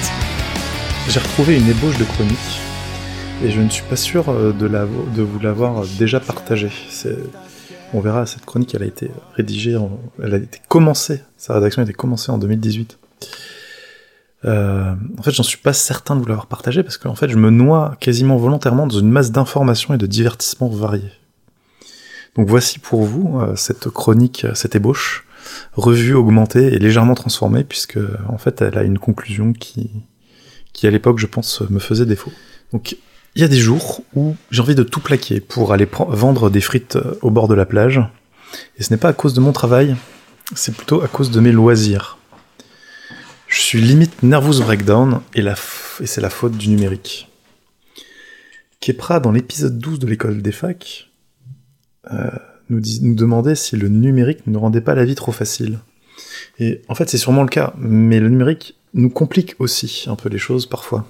[1.09, 2.61] j'ai retrouvé une ébauche de chronique
[3.42, 6.70] et je ne suis pas sûr euh, de, la, de vous l'avoir déjà partagée.
[6.88, 7.18] C'est-
[7.92, 11.81] On verra, cette chronique, elle a été rédigée, en- elle a été commencée, sa rédaction
[11.81, 12.99] a été commencée en 2018.
[14.47, 17.37] Euh, en fait, j'en suis pas certain de vous l'avoir partagée parce qu'en fait, je
[17.37, 21.12] me noie quasiment volontairement dans une masse d'informations et de divertissements variés.
[22.37, 25.25] Donc voici pour vous euh, cette chronique, euh, cette ébauche,
[25.75, 29.90] revue, augmentée et légèrement transformée puisque en fait, elle a une conclusion qui,
[30.73, 32.33] qui à l'époque, je pense, me faisait défaut.
[32.73, 32.97] Donc
[33.35, 36.61] il y a des jours où j'ai envie de tout plaquer pour aller vendre des
[36.61, 38.01] frites euh, au bord de la plage.
[38.79, 39.97] Et ce n'est pas à cause de mon travail,
[40.55, 42.18] c'est plutôt à cause de mes loisirs.
[43.49, 45.44] Je suis limite nervous breakdown et,
[46.05, 47.29] c'est la faute du numérique.
[48.81, 51.11] Kepra, dans l'épisode 12 de l'école des facs,
[52.12, 52.31] euh,
[52.68, 55.81] nous, nous demandait si le numérique ne rendait pas la vie trop facile.
[56.59, 60.29] Et en fait, c'est sûrement le cas, mais le numérique nous complique aussi un peu
[60.29, 61.07] les choses parfois.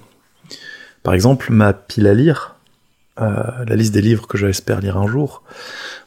[1.05, 2.55] Par exemple, ma pile à lire,
[3.21, 5.43] euh, la liste des livres que j'espère lire un jour,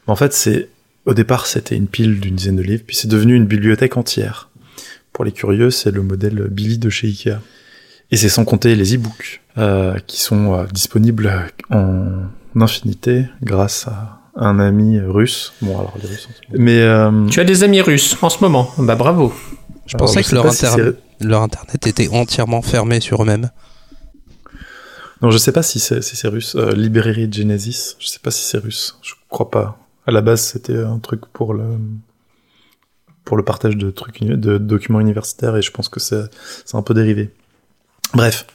[0.06, 0.68] en fait, c'est
[1.06, 4.50] au départ, c'était une pile d'une dizaine de livres, puis c'est devenu une bibliothèque entière.
[5.14, 7.38] Pour les curieux, c'est le modèle Billy de chez Ikea.
[8.10, 11.32] Et c'est sans compter les e-books, euh, qui sont euh, disponibles
[11.70, 12.24] en
[12.60, 15.52] infinité grâce à un ami russe.
[15.62, 16.28] Bon, alors les Russes.
[16.52, 18.70] Mais euh, Tu as des amis russes en ce moment.
[18.78, 19.32] Bah bravo.
[19.86, 23.50] Je alors, pensais sais que si leur internet était entièrement fermé sur eux-mêmes.
[25.22, 26.54] Non, je sais pas si c'est si russe.
[26.54, 28.96] Euh, Librairie Genesis, je sais pas si c'est russe.
[29.02, 29.78] Je crois pas.
[30.06, 31.64] À la base, c'était un truc pour le
[33.24, 36.30] pour le partage de trucs de documents universitaires et je pense que c'est
[36.72, 37.30] un peu dérivé.
[38.14, 38.46] Bref,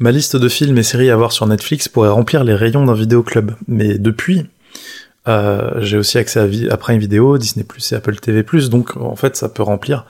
[0.00, 2.94] ma liste de films et séries à voir sur Netflix pourrait remplir les rayons d'un
[2.94, 3.52] vidéoclub.
[3.68, 4.46] Mais depuis,
[5.28, 9.14] euh, j'ai aussi accès à, à Prime Video, Disney Plus et Apple TV donc en
[9.14, 10.06] fait, ça peut remplir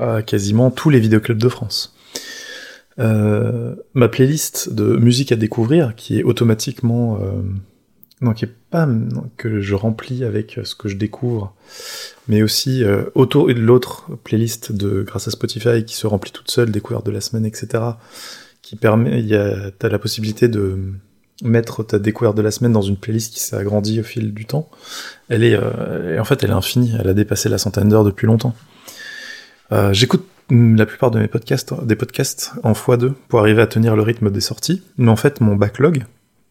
[0.00, 1.94] euh, quasiment tous les vidéoclubs de France.
[2.98, 7.42] Euh, ma playlist de musique à découvrir, qui est automatiquement, euh,
[8.20, 8.88] non, qui est pas
[9.36, 11.54] que je remplis avec ce que je découvre,
[12.28, 16.50] mais aussi euh, auto et l'autre playlist de grâce à Spotify qui se remplit toute
[16.50, 17.82] seule, découverte de la semaine, etc.
[18.60, 20.78] Qui permet, il y a, t'as la possibilité de
[21.42, 24.46] mettre ta découverte de la semaine dans une playlist qui s'est agrandie au fil du
[24.46, 24.68] temps.
[25.28, 26.94] Elle est, euh, en fait, elle est infinie.
[26.98, 28.54] Elle a dépassé la centaine d'heures depuis longtemps.
[29.72, 33.96] Euh, J'écoute la plupart de mes podcasts, des podcasts en x2 pour arriver à tenir
[33.96, 34.82] le rythme des sorties.
[34.98, 36.04] Mais en fait, mon backlog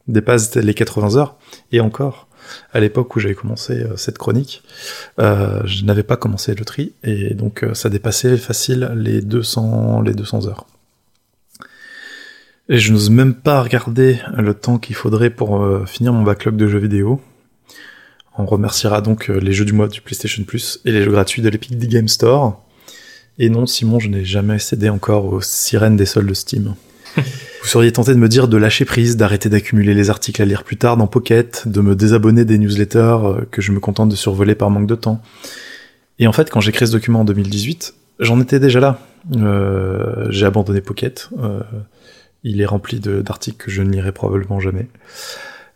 [0.07, 1.37] dépasse les 80 heures.
[1.71, 2.27] Et encore,
[2.73, 4.63] à l'époque où j'avais commencé euh, cette chronique,
[5.19, 6.93] euh, je n'avais pas commencé le tri.
[7.03, 10.65] Et donc, euh, ça dépassait facile les 200, les 200 heures.
[12.69, 16.67] Et je n'ose même pas regarder le temps qu'il faudrait pour finir mon backlog de
[16.67, 17.19] jeux vidéo.
[18.37, 21.49] On remerciera donc les jeux du mois du PlayStation Plus et les jeux gratuits de
[21.49, 22.63] l'Epic Game Store.
[23.39, 26.75] Et non, Simon, je n'ai jamais cédé encore aux sirènes des soldes Steam.
[27.17, 30.63] Vous seriez tenté de me dire de lâcher prise, d'arrêter d'accumuler les articles à lire
[30.63, 34.15] plus tard dans Pocket, de me désabonner des newsletters euh, que je me contente de
[34.15, 35.21] survoler par manque de temps.
[36.19, 38.99] Et en fait, quand j'ai créé ce document en 2018, j'en étais déjà là.
[39.35, 41.29] Euh, j'ai abandonné Pocket.
[41.39, 41.59] euh,
[42.43, 44.87] il est rempli de- d'articles que je ne lirai probablement jamais.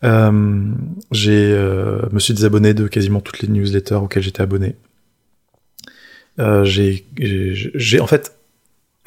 [0.03, 0.63] Euh,
[1.11, 4.75] j'ai euh, me suis désabonné de quasiment toutes les newsletters auxquelles j'étais abonné.
[6.39, 8.35] Euh, j'ai, en fait,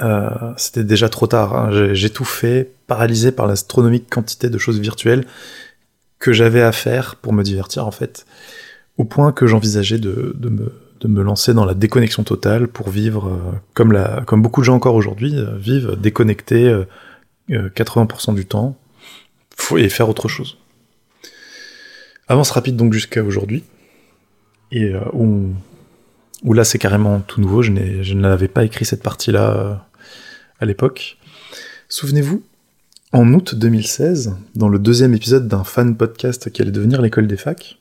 [0.00, 1.54] euh, c'était déjà trop tard.
[1.54, 1.92] hein.
[1.94, 5.24] J'ai, tout fait, paralysé par l'astronomique quantité de choses virtuelles
[6.18, 8.26] que j'avais à faire pour me divertir, en fait,
[8.96, 12.90] au point que j'envisageais de, de me de me lancer dans la déconnexion totale pour
[12.90, 16.84] vivre euh, comme la comme beaucoup de gens encore aujourd'hui euh, vivent déconnectés euh,
[17.50, 18.76] euh, 80% du temps
[19.76, 20.58] et faire autre chose.
[22.26, 23.64] Avance rapide donc jusqu'à aujourd'hui
[24.70, 25.54] et où
[26.44, 27.62] où là c'est carrément tout nouveau.
[27.62, 29.74] Je n'avais pas écrit cette partie-là euh,
[30.60, 31.18] à l'époque.
[31.88, 32.42] Souvenez-vous,
[33.12, 37.36] en août 2016, dans le deuxième épisode d'un fan podcast qui allait devenir l'école des
[37.36, 37.78] facs,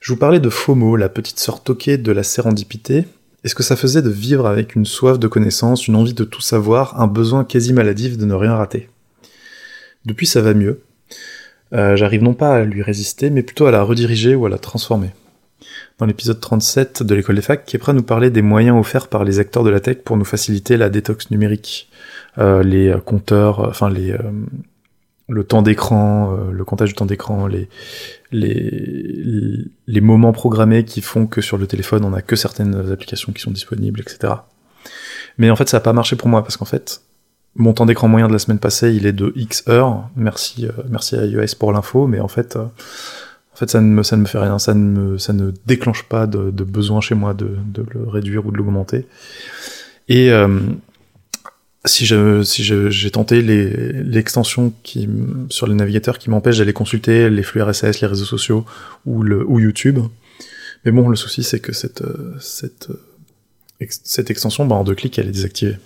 [0.00, 3.06] je vous parlais de FOMO, la petite sœur toquée de la sérendipité,
[3.44, 6.24] et ce que ça faisait de vivre avec une soif de connaissance, une envie de
[6.24, 8.88] tout savoir, un besoin quasi maladif de ne rien rater?
[10.04, 10.80] Depuis ça va mieux.
[11.72, 14.58] Euh, J'arrive non pas à lui résister, mais plutôt à la rediriger ou à la
[14.58, 15.10] transformer.
[15.98, 19.38] Dans l'épisode 37 de l'école des facs, Kepra nous parlait des moyens offerts par les
[19.38, 21.88] acteurs de la tech pour nous faciliter la détox numérique.
[22.38, 24.18] Euh, les euh, compteurs, euh, enfin les, euh,
[25.28, 27.68] le temps d'écran, euh, le comptage du temps d'écran, les,
[28.32, 33.32] les, les moments programmés qui font que sur le téléphone on a que certaines applications
[33.32, 34.34] qui sont disponibles, etc.
[35.38, 37.02] Mais en fait ça n'a pas marché pour moi parce qu'en fait
[37.56, 40.08] mon temps d'écran moyen de la semaine passée il est de X heures.
[40.16, 42.58] Merci, euh, merci à iOS pour l'info, mais en fait,
[43.54, 45.52] en fait ça ne me, ça ne me fait rien, ça ne me, ça ne
[45.66, 49.06] déclenche pas de, de besoin chez moi de, de le réduire ou de l'augmenter.
[50.08, 50.58] Et euh,
[51.84, 54.72] si je, si j'ai tenté l'extension
[55.50, 58.64] sur les navigateurs qui m'empêche d'aller consulter les flux RSS, les réseaux sociaux
[59.06, 60.00] ou le, ou YouTube.
[60.84, 64.94] Mais bon, le souci c'est que cette, euh, cette, euh, cette extension, bah, en deux
[64.94, 65.76] clics, elle est désactivée.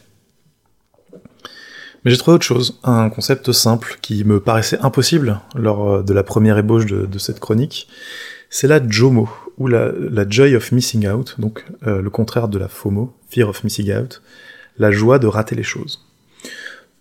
[2.08, 6.22] J'ai trouvé autre chose, un concept simple qui me paraissait impossible lors euh, de la
[6.22, 7.86] première ébauche de, cette chronique.
[8.48, 9.92] C'est la JOMO, ou la,
[10.26, 14.22] Joy of Missing Out, donc euh, le contraire de la FOMO, Fear of Missing Out,
[14.78, 16.02] la joie de rater les choses.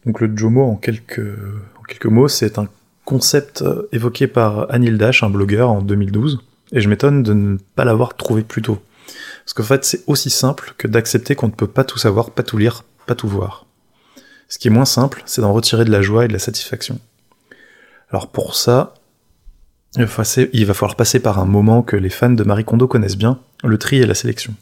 [0.06, 1.20] Donc le JOMO, en quelques,
[1.80, 2.68] en quelques mots, c'est un
[3.06, 6.42] concept euh, évoqué par Anil Dash, un blogueur, en 2012,
[6.74, 8.80] et je m'étonne de ne pas l'avoir trouvé plus tôt.
[9.46, 12.44] Parce qu'en fait, c'est aussi simple que d'accepter qu'on ne peut pas tout savoir, pas
[12.44, 13.67] tout lire, pas tout voir.
[14.50, 17.00] Ce qui est moins simple, c'est d'en retirer de la joie et de la satisfaction.
[18.10, 18.94] Alors pour ça,
[19.98, 23.40] il va falloir passer par un moment que les fans de Marie Kondo connaissent bien,
[23.64, 24.54] le tri et la sélection.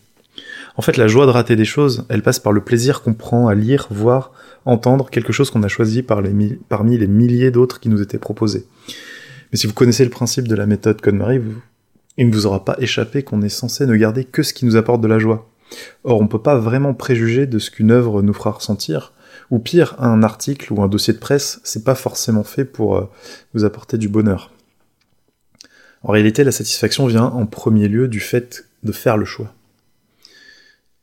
[0.78, 3.48] En fait, la joie de rater des choses, elle passe par le plaisir qu'on prend
[3.48, 4.32] à lire, voir,
[4.66, 8.66] entendre quelque chose qu'on a choisi parmi les milliers d'autres qui nous étaient proposés.
[9.52, 11.42] Mais si vous connaissez le principe de la méthode Code-Marie,
[12.18, 14.76] il ne vous aura pas échappé qu'on est censé ne garder que ce qui nous
[14.76, 15.50] apporte de la joie.
[16.04, 19.14] Or, on peut pas vraiment préjuger de ce qu'une œuvre nous fera ressentir,
[19.52, 23.10] ou pire, un article ou un dossier de presse, c'est pas forcément fait pour euh,
[23.54, 24.52] vous apporter du bonheur.
[26.04, 29.54] En réalité, la satisfaction vient en premier lieu du fait de faire le choix.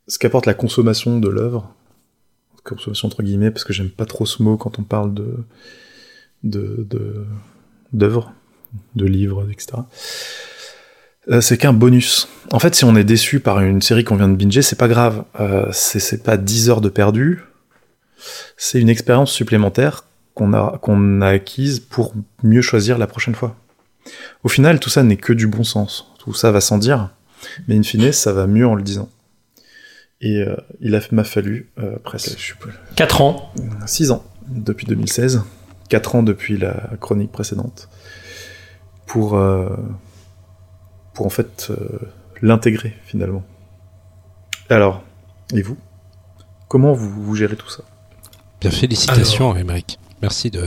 [0.09, 1.75] Ce qu'apporte la consommation de l'œuvre,
[2.65, 5.45] consommation entre guillemets, parce que j'aime pas trop ce mot quand on parle de
[7.93, 8.33] d'œuvres,
[8.95, 9.83] de, livres, etc.
[11.29, 12.29] Euh, c'est qu'un bonus.
[12.51, 14.89] En fait, si on est déçu par une série qu'on vient de binger, c'est pas
[14.89, 15.25] grave.
[15.39, 17.43] Euh, c'est pas 10 heures de perdu.
[18.57, 20.05] C'est une expérience supplémentaire
[20.35, 23.57] qu'on a, qu'on a acquise pour mieux choisir la prochaine fois.
[24.45, 26.13] Au final, tout ça n'est que du bon sens.
[26.19, 27.11] Tout ça va sans dire,
[27.69, 29.09] mais in fine, ça va mieux en le disant.
[30.21, 32.37] Et euh, il a- m'a fallu euh, presque
[32.97, 33.53] 4 ans.
[33.87, 35.43] 6 ans depuis 2016,
[35.89, 37.89] 4 ans depuis la chronique précédente,
[39.07, 39.69] pour, euh,
[41.15, 41.99] pour en fait euh,
[42.41, 43.43] l'intégrer finalement.
[44.71, 45.03] Alors,
[45.53, 45.77] et vous?
[46.69, 47.83] Comment vous, vous gérez tout ça?
[48.63, 49.99] Bien, félicitations, Émeric.
[50.23, 50.61] Merci de,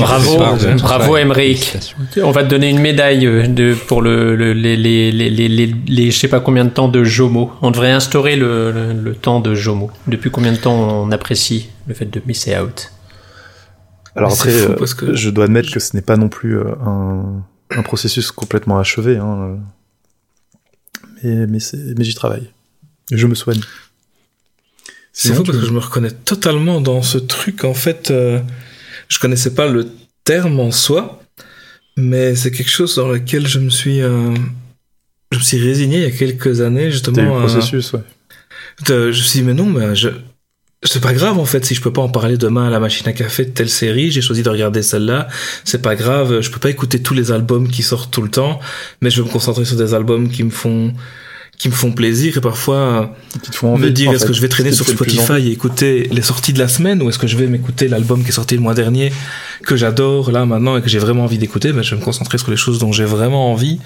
[0.00, 1.16] bravo, de bravo.
[1.34, 1.98] Félicitations.
[2.24, 5.48] On va te donner une médaille euh, de, pour le, le- les, les, les, les,
[5.48, 7.52] les, les- je sais pas combien de temps de Jomo.
[7.62, 9.88] On devrait instaurer le, le, le temps de Jomo.
[10.08, 12.90] Depuis combien de temps on apprécie le fait de miss out?
[14.16, 16.58] Alors après, fou euh, parce que- je dois admettre que ce n'est pas non plus
[16.58, 19.58] euh, un, un processus complètement achevé, hein,
[21.22, 21.58] mais, mais,
[21.96, 22.50] mais j'y travaille.
[23.12, 23.60] Et je me soigne.
[25.12, 27.64] C'est fou parce que je me reconnais totalement dans ce truc.
[27.64, 28.40] En fait, euh,
[29.08, 29.88] je connaissais pas le
[30.24, 31.22] terme en soi,
[31.96, 34.34] mais c'est quelque chose dans lequel je me suis, euh,
[35.32, 37.36] je me suis résigné il y a quelques années justement.
[37.36, 38.00] euh, processus, ouais.
[38.86, 40.08] de- je me suis dit mais non, mais je,
[40.82, 43.06] c'est pas grave en fait si je peux pas en parler demain à la machine
[43.06, 44.10] à café de telle série.
[44.10, 45.28] J'ai choisi de regarder celle-là.
[45.64, 46.40] C'est pas grave.
[46.40, 48.60] Je peux pas écouter tous les albums qui sortent tout le temps,
[49.02, 50.92] mais je vais me concentrer sur des albums qui me font
[51.62, 53.14] qui me font plaisir et parfois
[53.62, 56.58] envie, me dire est-ce que je vais traîner sur Spotify et écouter les sorties de
[56.58, 59.12] la semaine ou est-ce que je vais m'écouter l'album qui est sorti le mois dernier
[59.62, 61.72] que j'adore là maintenant et que j'ai vraiment envie d'écouter?
[61.72, 63.78] Ben, je vais me concentrer sur les choses dont j'ai vraiment envie.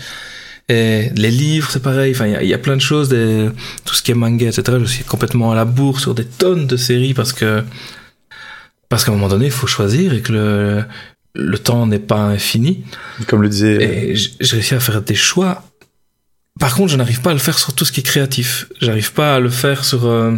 [0.70, 2.12] Et les livres c'est pareil.
[2.14, 3.50] Enfin il y a- il y, a plein de choses des,
[3.84, 6.66] tout ce qui est manga etc je suis complètement à la bourre sur des tonnes
[6.66, 7.62] de séries parce que
[8.88, 10.84] parce qu'à un moment donné il faut choisir et que le
[11.34, 12.84] le temps n'est pas infini.
[13.26, 15.62] Comme le disait et j'ai réussi à faire des choix.
[16.58, 18.66] Par contre, je n'arrive pas à le faire sur tout ce qui est créatif.
[18.80, 20.36] J'arrive pas à le faire sur euh,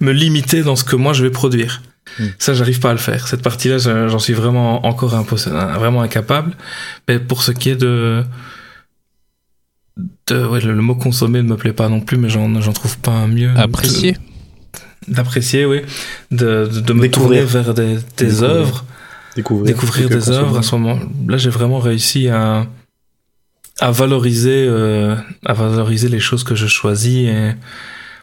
[0.00, 1.82] me limiter dans ce que moi je vais produire.
[2.18, 2.24] Mm.
[2.38, 3.28] Ça, j'arrive pas à le faire.
[3.28, 6.56] Cette partie-là, je- j'en suis vraiment encore imposs- vraiment incapable.
[7.06, 8.24] Mais pour ce qui est de,
[10.28, 12.72] de ouais, le, le mot consommer ne me plaît pas non plus, mais j'en j'en
[12.72, 13.50] trouve pas un mieux.
[13.56, 14.16] Apprécier.
[15.08, 15.82] D'apprécier, oui.
[16.30, 17.44] De, de, de me Découvrir.
[17.46, 18.42] tourner vers des, des Découvrir.
[18.50, 18.84] œuvres
[19.36, 22.66] découvrir, découvrir des œuvres à ce moment là j'ai vraiment réussi à
[23.78, 25.16] à valoriser euh,
[25.46, 27.54] à valoriser les choses que je choisis et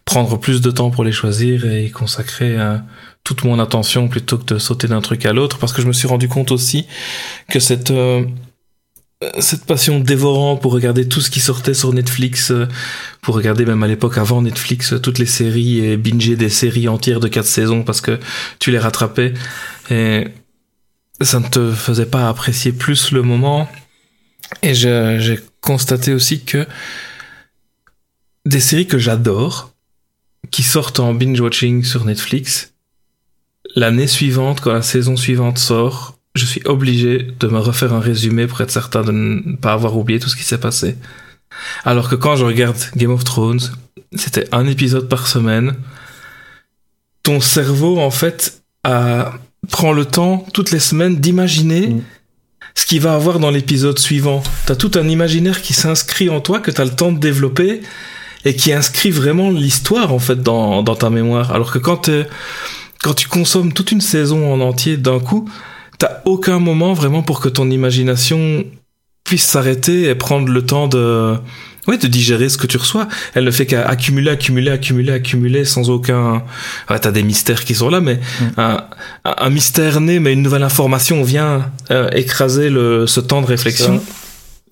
[0.06, 2.78] prendre plus de temps pour les choisir et y consacrer euh,
[3.24, 5.94] toute mon attention plutôt que de sauter d'un truc à l'autre parce que je me
[5.94, 6.88] suis rendu compte aussi
[7.50, 7.92] que cette
[9.24, 12.68] euh, cette passion dévorante pour regarder tout ce qui sortait sur Netflix, euh,
[13.22, 16.88] pour regarder même à l'époque avant Netflix euh, toutes les séries et binger des séries
[16.88, 18.20] entières de quatre saisons parce que
[18.60, 19.34] tu les rattrapais
[19.90, 20.28] et
[21.20, 23.68] ça ne te faisait pas apprécier plus le moment.
[24.62, 26.66] Et j'ai constaté aussi que
[28.46, 29.72] des séries que j'adore,
[30.52, 32.72] qui sortent en binge-watching sur Netflix,
[33.76, 38.48] l'année suivante, quand la saison suivante sort, je suis obligé de me refaire un résumé
[38.48, 40.96] pour être certain de ne pas avoir oublié tout ce qui s'est passé.
[41.84, 43.60] Alors que quand je regarde Game of Thrones,
[44.16, 45.76] c'était un épisode par semaine.
[47.24, 49.34] Ton cerveau, en fait, a-
[49.70, 52.02] prend le temps toutes les semaines d'imaginer Mm.
[52.78, 54.44] Ce qu'il va avoir dans l'épisode suivant.
[54.68, 57.82] T'as tout un imaginaire qui s'inscrit en toi, que t'as le temps de développer
[58.46, 61.52] et qui inscrit vraiment l'histoire, en fait, dans, ta mémoire.
[61.52, 62.28] Alors que quand t'es-
[63.02, 65.50] quand tu consommes toute une saison en entier d'un coup,
[65.98, 68.64] t'as aucun moment vraiment pour que ton imagination
[69.24, 71.36] puisse s'arrêter et prendre le temps de,
[71.88, 73.08] ouais, de digérer ce que tu reçois.
[73.34, 76.44] Elle ne fait qu'à accumuler, accumuler, accumuler, accumuler sans aucun,
[76.90, 78.20] ouais, t'as des mystères qui sont là, mais
[78.58, 78.84] un,
[79.26, 83.48] un- un mystère né, mais une nouvelle information vient euh, écraser le, ce temps de
[83.48, 84.02] réflexion.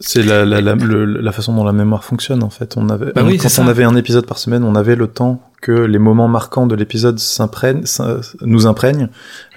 [0.01, 2.75] C'est la, la, la, la façon dont la mémoire fonctionne en fait.
[2.75, 3.65] On avait, Bah on- oui, quand on ça.
[3.65, 7.17] avait un épisode par semaine, on avait le temps que les moments marquants de l'épisode
[7.17, 9.07] s'imprègnent, s'im- nous imprègnent,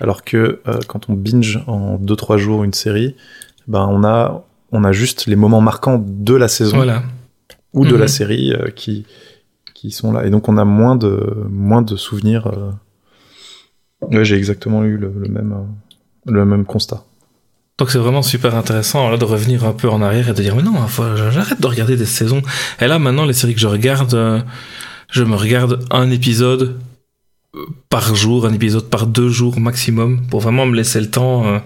[0.01, 3.17] alors que euh, quand on binge en 2-3 jours une série,
[3.67, 7.03] ben on a, on a juste les moments marquants de la saison Voilà.
[7.75, 8.01] Ou de Mhm.
[8.01, 9.05] la série euh, qui,
[9.75, 10.27] qui sont là.
[10.27, 12.47] Et donc on a moins de, moins de souvenirs.
[12.47, 12.71] euh.
[14.01, 17.05] Ouais, j'ai exactement eu le, le même, euh, le même constat.
[17.79, 20.57] Donc c'est vraiment super intéressant là, de revenir un peu en arrière et de dire
[20.57, 20.75] mais non,
[21.31, 22.43] j'arrête de regarder des saisons.
[22.81, 24.45] Et là maintenant les séries que je regarde,
[25.11, 26.77] je me regarde un épisode
[27.89, 31.61] par jour, un épisode par deux jours maximum pour vraiment me laisser le temps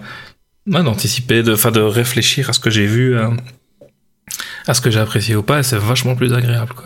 [0.67, 3.31] d'anticiper, de, enfin de réfléchir à ce que j'ai vu, à,
[4.67, 5.63] à ce que j'ai apprécié ou pas.
[5.63, 6.85] C'est vachement plus agréable quoi.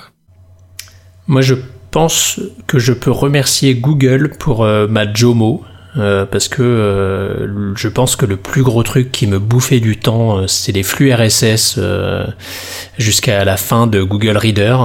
[1.27, 1.55] Moi, je
[1.91, 5.63] pense que je peux remercier Google pour euh, ma Jomo.
[5.97, 9.97] euh, parce que euh, je pense que le plus gros truc qui me bouffait du
[9.97, 11.79] temps, c'est les flux RSS
[12.97, 14.77] jusqu'à la fin de Google Reader.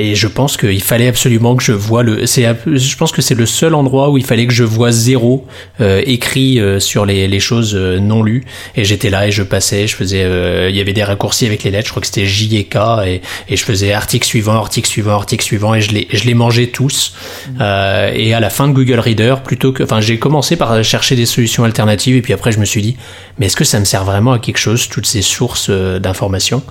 [0.00, 2.24] Et je pense qu'il fallait absolument que je vois le.
[2.24, 5.44] C'est, je pense que c'est le seul endroit où il fallait que je vois zéro
[5.80, 8.44] euh, écrit euh, sur les, les choses euh, non lues.
[8.76, 10.22] Et j'étais là et je passais, je faisais.
[10.22, 11.86] euh, Il y avait des raccourcis avec les lettres.
[11.86, 15.14] Je crois que c'était J et K et, et je faisais article suivant, article suivant,
[15.14, 17.14] article suivant et je les, je les mangeais tous.
[17.60, 21.16] Euh, et à la fin de Google Reader, plutôt que, enfin, j'ai commencé par chercher
[21.16, 22.96] des solutions alternatives et puis après je me suis dit,
[23.38, 26.62] mais est-ce que ça me sert vraiment à quelque chose toutes ces sources euh, d'informations?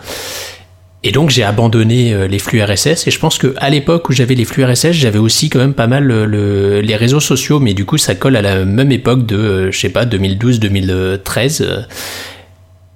[1.03, 4.13] Et donc j'ai abandonné euh, les flux RSS et je pense que à l'époque où
[4.13, 7.73] j'avais les flux RSS, j'avais aussi quand même pas mal le- les réseaux sociaux, mais
[7.73, 11.61] du coup ça colle à la même époque de, euh, je sais pas, 2012-2013.
[11.61, 11.81] euh.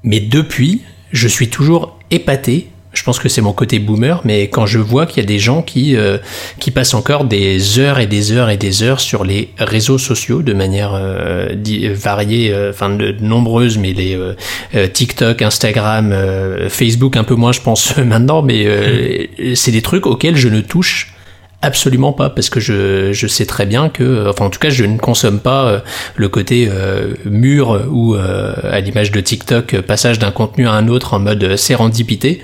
[0.04, 0.82] Mais depuis,
[1.12, 2.68] je suis toujours épaté.
[2.94, 5.40] Je pense que c'est mon côté boomer, mais quand je vois qu'il y a des
[5.40, 6.18] gens qui euh,
[6.60, 10.42] qui passent encore des heures et des heures et des heures sur les réseaux sociaux
[10.42, 11.56] de manière euh,
[11.94, 14.34] variée, euh, enfin de, nombreuses, mais les euh,
[14.76, 19.26] euh, TikTok, Instagram, euh, Facebook un peu moins, je pense maintenant, mais euh,
[19.56, 21.14] c'est des trucs auxquels je ne touche
[21.62, 24.84] absolument pas parce que je, je sais très bien que enfin en tout cas je
[24.84, 25.80] ne consomme pas euh,
[26.16, 30.88] le côté euh, mûr ou euh, à l'image de TikTok passage d'un contenu à un
[30.88, 32.42] autre en mode sérendipité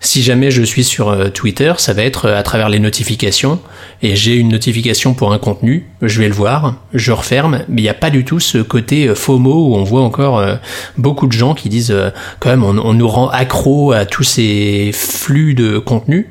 [0.00, 3.60] si jamais je suis sur euh, Twitter, ça va être euh, à travers les notifications
[4.00, 7.84] et j'ai une notification pour un contenu, je vais le voir, je referme, mais il
[7.84, 10.42] n'y a pas du tout ce côté euh, FOMO où on voit encore
[10.96, 11.94] beaucoup de gens qui disent
[12.38, 16.30] quand même on, nous rend accro à tous ces flux de contenu.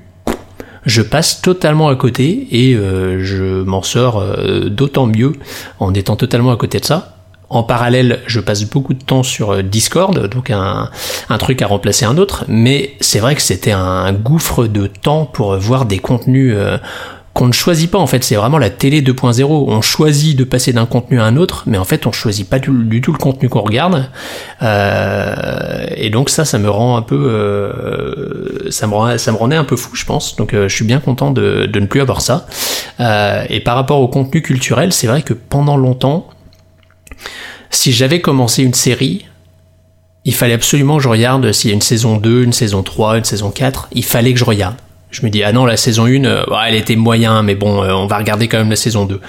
[0.85, 4.23] Je passe totalement à côté et je m'en sors
[4.67, 5.33] d'autant mieux
[5.79, 7.16] en étant totalement à côté de ça.
[7.49, 10.89] En parallèle, je passe beaucoup de temps sur euh, Discord, donc un,
[11.39, 15.55] truc à remplacer un autre, mais c'est vrai que c'était un gouffre de temps pour
[15.57, 16.77] voir des contenus euh,
[17.37, 19.45] qu'on ne choisit pas en fait, c'est vraiment la télé 2.0.
[19.47, 22.57] On choisit de passer d'un contenu à un autre, mais en fait on choisit pas
[22.57, 24.09] du, tout le contenu qu'on regarde.
[24.63, 29.37] Euh, et donc ça, ça me rend un peu, euh, ça me rend, ça me
[29.37, 30.35] rendait un peu fou, je pense.
[30.35, 32.47] Donc euh, je suis bien content de, de ne plus avoir ça.
[33.49, 36.29] Et par rapport au contenu culturel, c'est vrai que pendant longtemps,
[37.69, 39.25] si j'avais commencé une série,
[40.25, 43.17] il fallait absolument que je regarde s'il y a une saison 2, une saison 3,
[43.17, 44.75] une saison 4, il fallait que je regarde.
[45.09, 47.93] Je me dis, ah non, la saison 1, euh, elle était moyen, mais bon, euh,
[47.93, 49.21] on va regarder quand même la saison 2.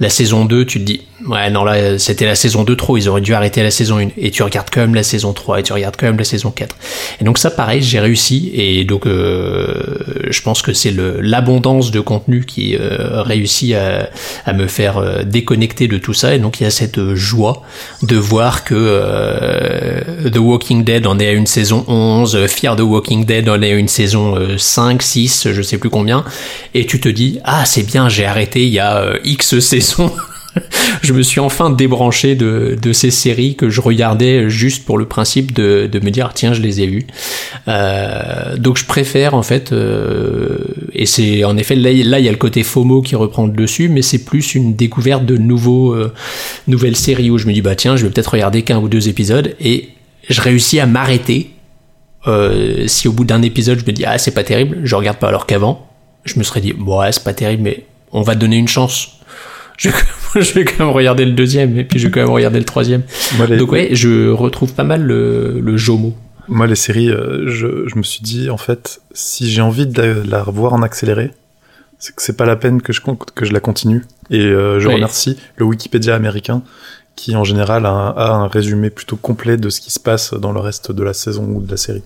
[0.00, 2.96] La saison 2, tu te dis, Ouais, non, là, c'était la saison 2 trop.
[2.96, 4.08] Ils auraient dû arrêter la saison 1.
[4.18, 6.50] Et tu regardes quand même la saison 3 et tu regardes quand même la saison
[6.50, 6.76] 4.
[7.20, 8.50] Et donc, ça, pareil, j'ai réussi.
[8.54, 9.96] Et donc, euh,
[10.28, 14.10] je pense que c'est l'abondance de contenu qui euh, réussit à,
[14.44, 16.34] à me faire euh, déconnecter de tout ça.
[16.34, 17.62] Et donc, il y a cette joie
[18.02, 18.76] de voir que
[20.28, 23.62] The Walking Dead en est à une saison 11, euh, Fear the Walking Dead en
[23.62, 26.24] est à une saison euh, 5, 6, je sais plus combien.
[26.74, 30.12] Et tu te dis, ah, c'est bien, j'ai arrêté il y a X saisons.
[31.02, 35.52] je me suis enfin débranché de, ces séries que je regardais juste pour le principe
[35.52, 37.06] de, me dire tiens je les ai vues.
[37.68, 40.58] Euh, donc je préfère en fait euh,
[40.92, 43.88] et c'est en effet là, il y a le côté FOMO qui reprend le dessus
[43.88, 46.12] mais c'est plus une découverte de nouveaux euh,
[46.68, 49.08] nouvelles séries où je me dis bah tiens je vais peut-être regarder qu'un ou deux
[49.08, 49.90] épisodes et
[50.28, 51.50] je réussis à m'arrêter.
[52.88, 55.28] Si au bout d'un épisode je me dis ah c'est pas terrible, je regarde pas
[55.28, 55.88] alors qu'avant
[56.24, 59.15] je me serais dit bon ouais c'est pas terrible mais on va donner une chance.
[60.34, 62.58] Je, je vais quand même regarder le deuxième et puis je vais quand même regarder
[62.58, 63.02] le troisième.
[63.36, 66.14] Moi, les, Donc ouais, je retrouve pas mal le, le Jomo.
[66.48, 70.00] moi, les séries, euh, je, je me suis dit, en fait, si j'ai envie de
[70.00, 71.30] la, la revoir en accéléré,
[71.98, 73.00] c'est que c'est pas la peine que je,
[73.34, 74.04] que je la continue.
[74.30, 74.94] Et euh, je Oui.
[74.94, 76.62] remercie le Wikipédia américain
[77.14, 80.34] qui, en général, a un, a un résumé plutôt complet de ce qui se passe
[80.34, 82.02] dans le reste de la saison ou de la série.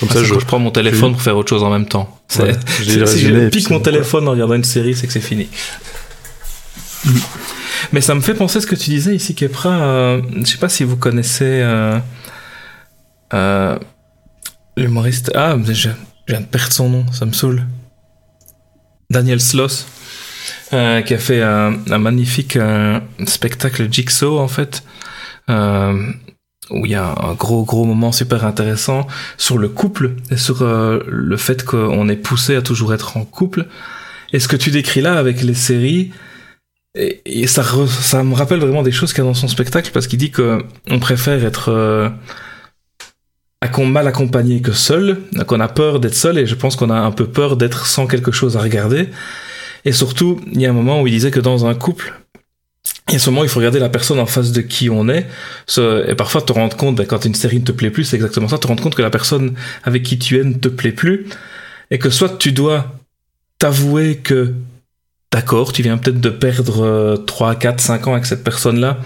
[0.00, 1.86] Comme Ah, ça, je, quand je prends mon téléphone pour faire autre chose en même
[1.86, 2.08] temps.
[2.28, 5.48] Si je pique mon téléphone en regardant une série, c'est que c'est fini.
[7.92, 9.70] Mais ça me fait penser à ce que tu disais ici, Kepra.
[9.70, 11.98] Euh, je sais pas si vous connaissez euh,
[13.34, 13.78] euh,
[14.76, 15.30] l'humoriste.
[15.34, 15.88] Ah, je, je
[16.28, 17.64] viens de perdre son nom, ça me saoule.
[19.10, 19.86] Daniel Sloss,
[20.72, 22.58] euh, qui a fait un, un magnifique
[23.26, 24.82] spectacle Jigsaw en fait.
[26.68, 29.06] Où il y a un gros gros moment super intéressant
[29.38, 33.66] sur le couple et sur le fait qu'on est poussé à toujours être en couple.
[34.32, 36.10] Et ce que tu décris là avec les séries,
[36.96, 39.48] et, et ça, re- ça me rappelle vraiment des choses qu'il y a dans son
[39.48, 42.08] spectacle parce qu'il dit que on préfère être euh,
[43.84, 47.10] mal accompagné que seul, qu'on a peur d'être seul et je pense qu'on a un
[47.10, 49.08] peu peur d'être sans quelque chose à regarder.
[49.84, 52.14] Et surtout, il y a un moment où il disait que dans un couple,
[53.08, 55.08] il y a ce moment il faut regarder la personne en face de qui on
[55.08, 55.26] est.
[55.78, 58.48] Et parfois te rendre compte, ben, quand une série ne te plaît plus, c'est exactement
[58.48, 61.26] ça, te rendre compte que la personne avec qui tu es ne te plaît plus.
[61.90, 62.96] Et que soit tu dois
[63.58, 64.54] t'avouer que,
[65.36, 68.96] d'accord, tu viens peut-être de perdre euh, 3, 4, 5 ans avec cette personne-là,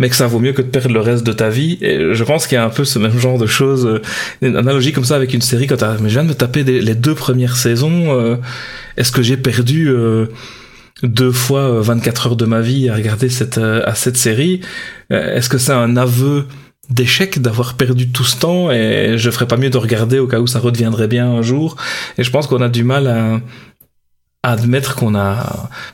[0.00, 1.78] mais que ça vaut mieux que de perdre le reste de ta vie.
[1.80, 4.02] Et je pense qu'il y a un peu ce même genre de choses, euh,
[4.42, 6.64] une analogie comme ça avec une série quand t'as, mais je viens de me taper
[6.64, 8.34] les deux premières saisons, euh,
[8.96, 10.26] est-ce que j'ai perdu euh,
[11.04, 14.60] deux fois euh, 24 heures de ma vie à regarder cette, à cette série?
[15.10, 16.46] Est-ce que c'est un aveu
[16.90, 20.40] d'échec d'avoir perdu tout ce temps et je ferais pas mieux de regarder au cas
[20.40, 21.76] où ça redeviendrait bien un jour?
[22.18, 23.40] Et je pense qu'on a du mal à
[24.52, 25.34] admettre qu'on a,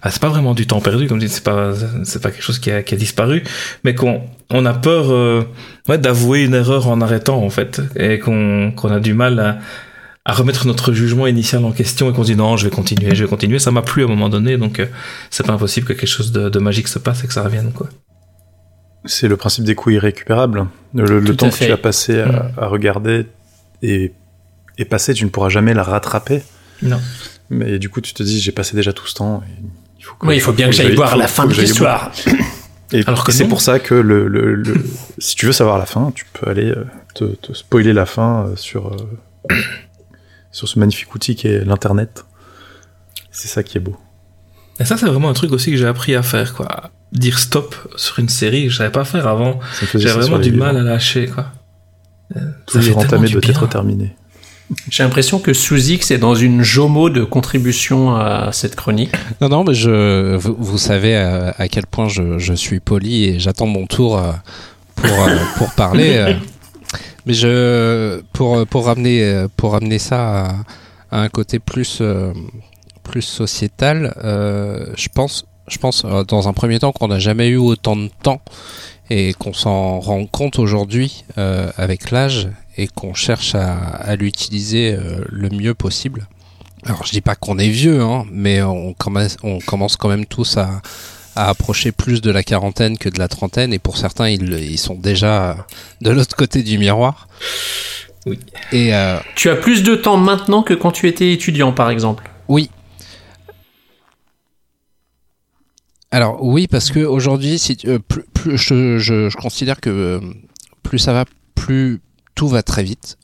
[0.00, 1.72] enfin, c'est pas vraiment du temps perdu, comme je dis, c'est pas,
[2.04, 3.42] c'est pas quelque chose qui a, qui a disparu,
[3.84, 5.44] mais qu'on on a peur euh,
[5.88, 9.58] ouais, d'avouer une erreur en arrêtant en fait, et qu'on qu'on a du mal à,
[10.24, 13.14] à remettre notre jugement initial en question et qu'on se dit non, je vais continuer,
[13.14, 13.58] je vais continuer.
[13.58, 14.86] Ça m'a plu à un moment donné, donc euh,
[15.30, 17.72] c'est pas impossible que quelque chose de, de magique se passe et que ça revienne
[17.72, 17.88] quoi.
[19.06, 20.66] C'est le principe des coups irrécupérables.
[20.94, 22.52] Le, le temps que tu as passé à, Mm.
[22.58, 23.26] à regarder
[23.82, 24.12] est,
[24.76, 26.42] est passé, tu ne pourras jamais la rattraper.
[26.82, 27.00] Non.
[27.50, 29.42] Mais du coup, tu te dis, j'ai passé déjà tout ce temps.
[29.46, 29.62] et
[29.98, 32.10] il faut, que- Oui, il faut bien que j'aille voir la fin de l'histoire.
[32.92, 34.84] Et Alors que c'est pour ça que le, le- le-
[35.18, 36.84] si tu veux savoir la fin, tu peux aller euh,
[37.14, 39.54] te, te spoiler la fin euh, sur, euh,
[40.52, 42.24] sur ce magnifique outil qui est l'internet.
[43.30, 43.96] C'est ça qui est beau.
[44.78, 46.90] Et ça, c'est vraiment un truc aussi que j'ai appris à faire, quoi.
[47.12, 49.60] Dire stop sur une série, que je savais pas faire avant.
[49.92, 51.52] Ça vraiment du mal à lâcher, quoi.
[52.66, 53.50] Tout ça fait entamé doit bien.
[53.50, 54.16] être terminé.
[54.88, 59.10] J'ai l'impression que Sous-X est dans une Jomo de contribution à cette chronique.
[59.40, 63.24] Non, non, mais je, vous, vous savez à, à quel point je, je suis poli
[63.24, 64.30] et j'attends mon tour euh,
[64.94, 66.16] pour, euh, pour parler.
[66.16, 66.34] euh.
[67.26, 70.54] Mais je, pour, pour, ramener, euh, pour ramener ça à,
[71.10, 72.32] à un côté plus, euh,
[73.02, 77.48] plus sociétal, euh, je pense, je pense euh, dans un premier temps qu'on n'a jamais
[77.48, 78.40] eu autant de temps
[79.10, 84.92] et qu'on s'en rend compte aujourd'hui euh, avec l'âge et qu'on cherche à, à l'utiliser
[84.94, 86.28] euh, le mieux possible.
[86.86, 90.24] Alors je dis pas qu'on est vieux, hein, mais on commence, on commence quand même
[90.26, 90.80] tous à,
[91.36, 94.78] à approcher plus de la quarantaine que de la trentaine, et pour certains ils, ils
[94.78, 95.66] sont déjà
[96.00, 97.28] de l'autre côté du miroir.
[98.26, 98.38] Oui.
[98.72, 102.30] Et euh, Tu as plus de temps maintenant que quand tu étais étudiant, par exemple?
[102.48, 102.70] oui.
[106.12, 110.20] Alors oui, parce que aujourd'hui, si euh, plus, je, je, je considère que euh,
[110.82, 112.00] plus ça va, plus
[112.34, 113.16] tout va très vite.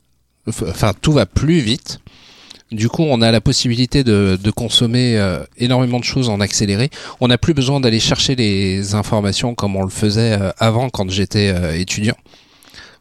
[0.47, 1.99] Enfin, tout va plus vite.
[2.71, 6.89] Du coup, on a la possibilité de, consommer euh, énormément de choses en accéléré.
[7.19, 11.09] On n'a plus besoin d'aller chercher les informations comme on le faisait euh, avant quand
[11.09, 12.15] j'étais étudiant.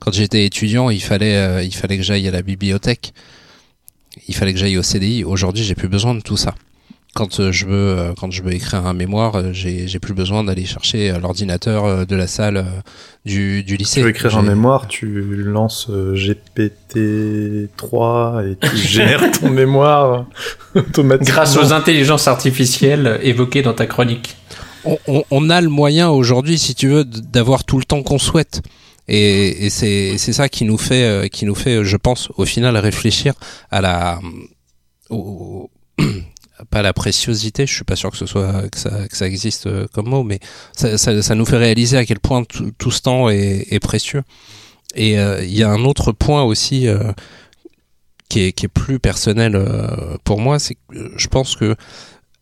[0.00, 3.12] Quand j'étais étudiant, il fallait, il fallait que j'aille à la bibliothèque.
[4.28, 5.24] Il fallait que j'aille au CDI.
[5.24, 6.54] Aujourd'hui, j'ai plus besoin de tout ça.
[7.16, 10.44] Quand euh, je veux, euh, quand je veux écrire un mémoire, euh, j'ai, plus besoin
[10.44, 12.66] d'aller chercher l'ordinateur de la salle
[13.24, 14.00] du, du lycée.
[14.00, 20.26] Tu veux écrire un mémoire, tu lances euh, GPT-3 et tu génères ton mémoire
[20.74, 21.34] automatiquement.
[21.34, 24.36] Grâce aux intelligences artificielles évoquées dans ta chronique.
[24.84, 28.18] on, on- on a le moyen aujourd'hui, si tu veux, d'avoir tout le temps qu'on
[28.18, 28.60] souhaite.
[29.08, 33.34] Et, et c'est ça qui nous fait, qui nous fait, je pense, au final, réfléchir
[33.70, 34.18] à la,
[35.10, 35.70] au-
[36.70, 37.66] pas la préciosité.
[37.66, 40.22] Je suis pas sûr que ce soit que ça, que ça existe euh, comme mot,
[40.22, 40.40] mais
[40.76, 44.22] ça, ça, ça nous fait réaliser à quel point tout, ce temps est, est précieux.
[44.94, 47.12] Et euh, il y a un autre point aussi euh,
[48.28, 51.76] qui est, qui est plus personnel euh, pour moi, c'est que euh, je pense que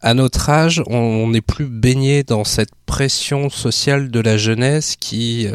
[0.01, 5.49] à notre âge, on n'est plus baigné dans cette pression sociale de la jeunesse qui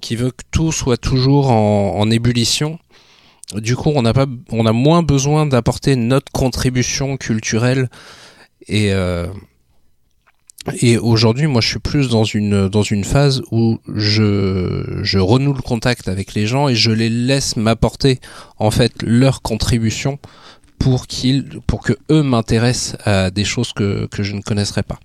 [0.00, 2.78] qui veut que tout soit toujours en, en ébullition.
[3.54, 7.88] Du coup, on n'a pas, on a moins besoin d'apporter notre contribution culturelle
[8.68, 9.26] et euh,
[10.82, 15.54] et aujourd'hui, moi, je suis plus dans une dans une phase où je je renoue
[15.54, 18.20] le contact avec les gens et je les laisse m'apporter
[18.58, 20.18] en fait leur contribution
[20.78, 25.00] pour qu'ils pour que eux m'intéressent à des choses que que je ne connaisserais pas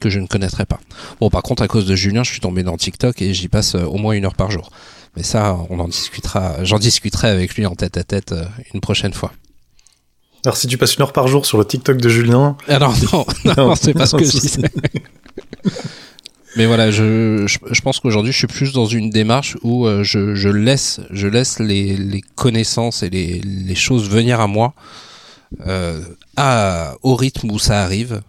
[0.00, 0.80] que je ne connaîtrais pas.
[1.20, 3.74] Bon, par contre, à cause de Julien, je suis tombé dans TikTok et j'y passe
[3.74, 4.70] euh, au moins une heure par jour.
[5.16, 6.64] Mais ça, on en discutera.
[6.64, 9.32] J'en discuterai avec lui en tête à tête euh, une prochaine fois.
[10.44, 13.24] Alors si tu passes une heure par jour sur le TikTok de Julien, Alors non,
[13.44, 14.62] non, Non, c'est pas ce que je disais.
[16.56, 20.04] Mais voilà, je, je, je pense qu'aujourd'hui, je suis plus dans une démarche où euh,
[20.04, 24.74] je, je laisse, je laisse les, les connaissances et les, les choses venir à moi
[25.66, 26.00] euh,
[26.36, 28.20] à, au rythme où ça arrive,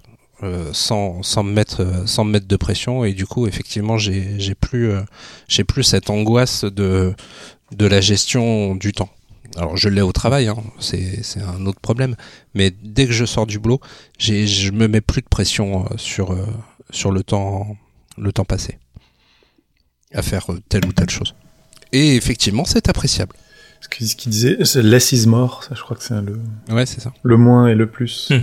[0.43, 3.03] euh, sans, sans, me mettre, euh, sans me mettre de pression.
[3.05, 5.01] Et du coup, effectivement, j'ai j'ai plus, euh,
[5.47, 7.13] j'ai plus cette angoisse de,
[7.71, 9.09] de la gestion du temps.
[9.57, 12.15] Alors, je l'ai au travail, hein, c'est c'est un autre problème.
[12.53, 13.79] Mais dès que je sors du boulot,
[14.17, 16.45] j'ai, je me mets plus de pression euh, sur, euh,
[16.89, 17.77] sur le temps,
[18.17, 18.79] le temps passé
[20.13, 21.35] à faire euh, telle ou telle chose.
[21.93, 23.33] Et effectivement, c'est appréciable.
[23.79, 26.99] ce qu'il disait, c'est less is more, ça je crois que c'est le, Ouais, c'est
[26.99, 27.13] ça.
[27.23, 28.31] le moins et le plus.
[28.31, 28.39] Hmm.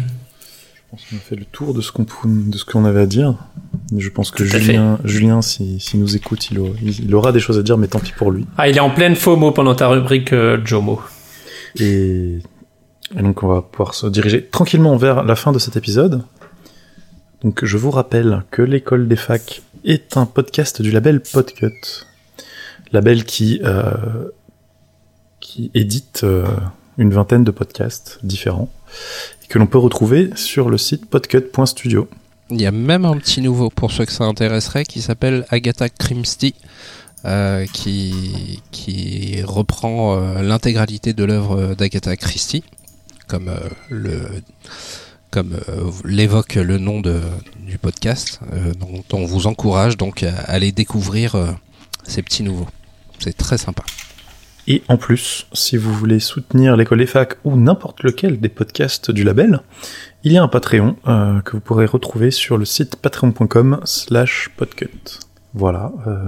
[0.92, 3.34] Pense qu'on a fait le tour de ce qu'on de ce qu'on avait à dire.
[3.96, 7.58] Je pense que Julien, Julien, s'il si, nous écoute, il aura, il aura des choses
[7.58, 8.44] à dire, mais tant pis pour lui.
[8.58, 11.00] Ah, il est en pleine FOMO pendant ta rubrique euh, Jomo.
[11.80, 12.40] Et,
[13.16, 16.24] et donc on va pouvoir se diriger tranquillement vers la fin de cet épisode.
[17.42, 22.04] Donc je vous rappelle que l'école des facs est un podcast du label Podcut,
[22.92, 24.28] label qui euh,
[25.40, 26.44] qui édite euh,
[26.98, 28.70] une vingtaine de podcasts différents
[29.52, 32.08] que l'on peut retrouver sur le site podcut.studio.
[32.48, 35.90] Il y a même un petit nouveau pour ceux que ça intéresserait qui s'appelle Agatha
[35.90, 36.54] Christie.
[37.26, 42.64] euh, qui, qui reprend euh, l'intégralité de l'œuvre d'Agatha Christie,
[43.28, 44.22] comme euh, le
[45.30, 45.56] comme
[46.04, 47.20] l'évoque le nom de,
[47.66, 48.40] du podcast,
[48.78, 51.56] dont on vous encourage donc à aller découvrir
[52.04, 52.68] ces petits nouveaux.
[53.18, 53.82] C'est très sympa.
[54.68, 59.10] Et en plus, si vous voulez soutenir l'école des facs ou n'importe lequel des podcasts
[59.10, 59.60] du label,
[60.22, 64.50] il y a un Patreon euh, que vous pourrez retrouver sur le site patreon.com slash
[64.56, 64.88] podcut.
[65.54, 66.24] Voilà, euh,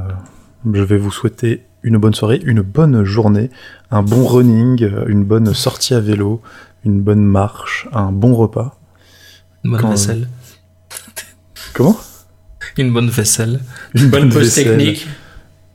[0.73, 3.51] je vais vous souhaiter une bonne soirée, une bonne journée,
[3.93, 6.43] un bon running, euh, une bonne sortie à vélo,
[6.85, 8.81] une bonne marche, un bon repas.
[9.63, 10.29] Une bonne Quand- vaisselle.
[11.73, 11.97] Comment?
[12.79, 13.61] Une bonne vaisselle.
[13.95, 14.77] Une Bonne pause vaisselle.
[14.79, 15.07] technique.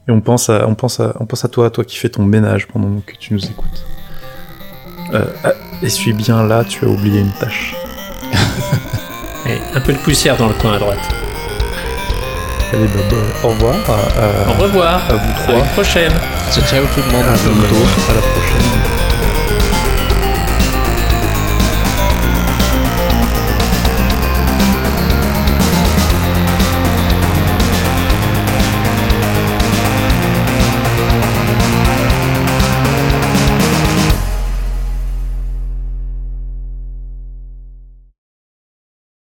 [0.10, 2.24] Et on pense à, on pense à, on pense à toi, toi qui fais ton
[2.24, 3.86] ménage pendant que tu nous écoutes.
[5.14, 5.52] Euh, ah,
[5.84, 7.76] essuie bien là, tu as oublié une tâche.
[9.46, 10.98] Et un peu de poussière dans le coin à droite.
[12.74, 13.76] Allez, bah, bah, au revoir.
[13.88, 15.02] à- à- Au revoir.
[15.10, 16.12] à vous À une prochaine.
[16.52, 17.26] Ciao ciao tout le monde.
[17.28, 17.86] À bientôt.
[18.10, 18.99] À la prochaine.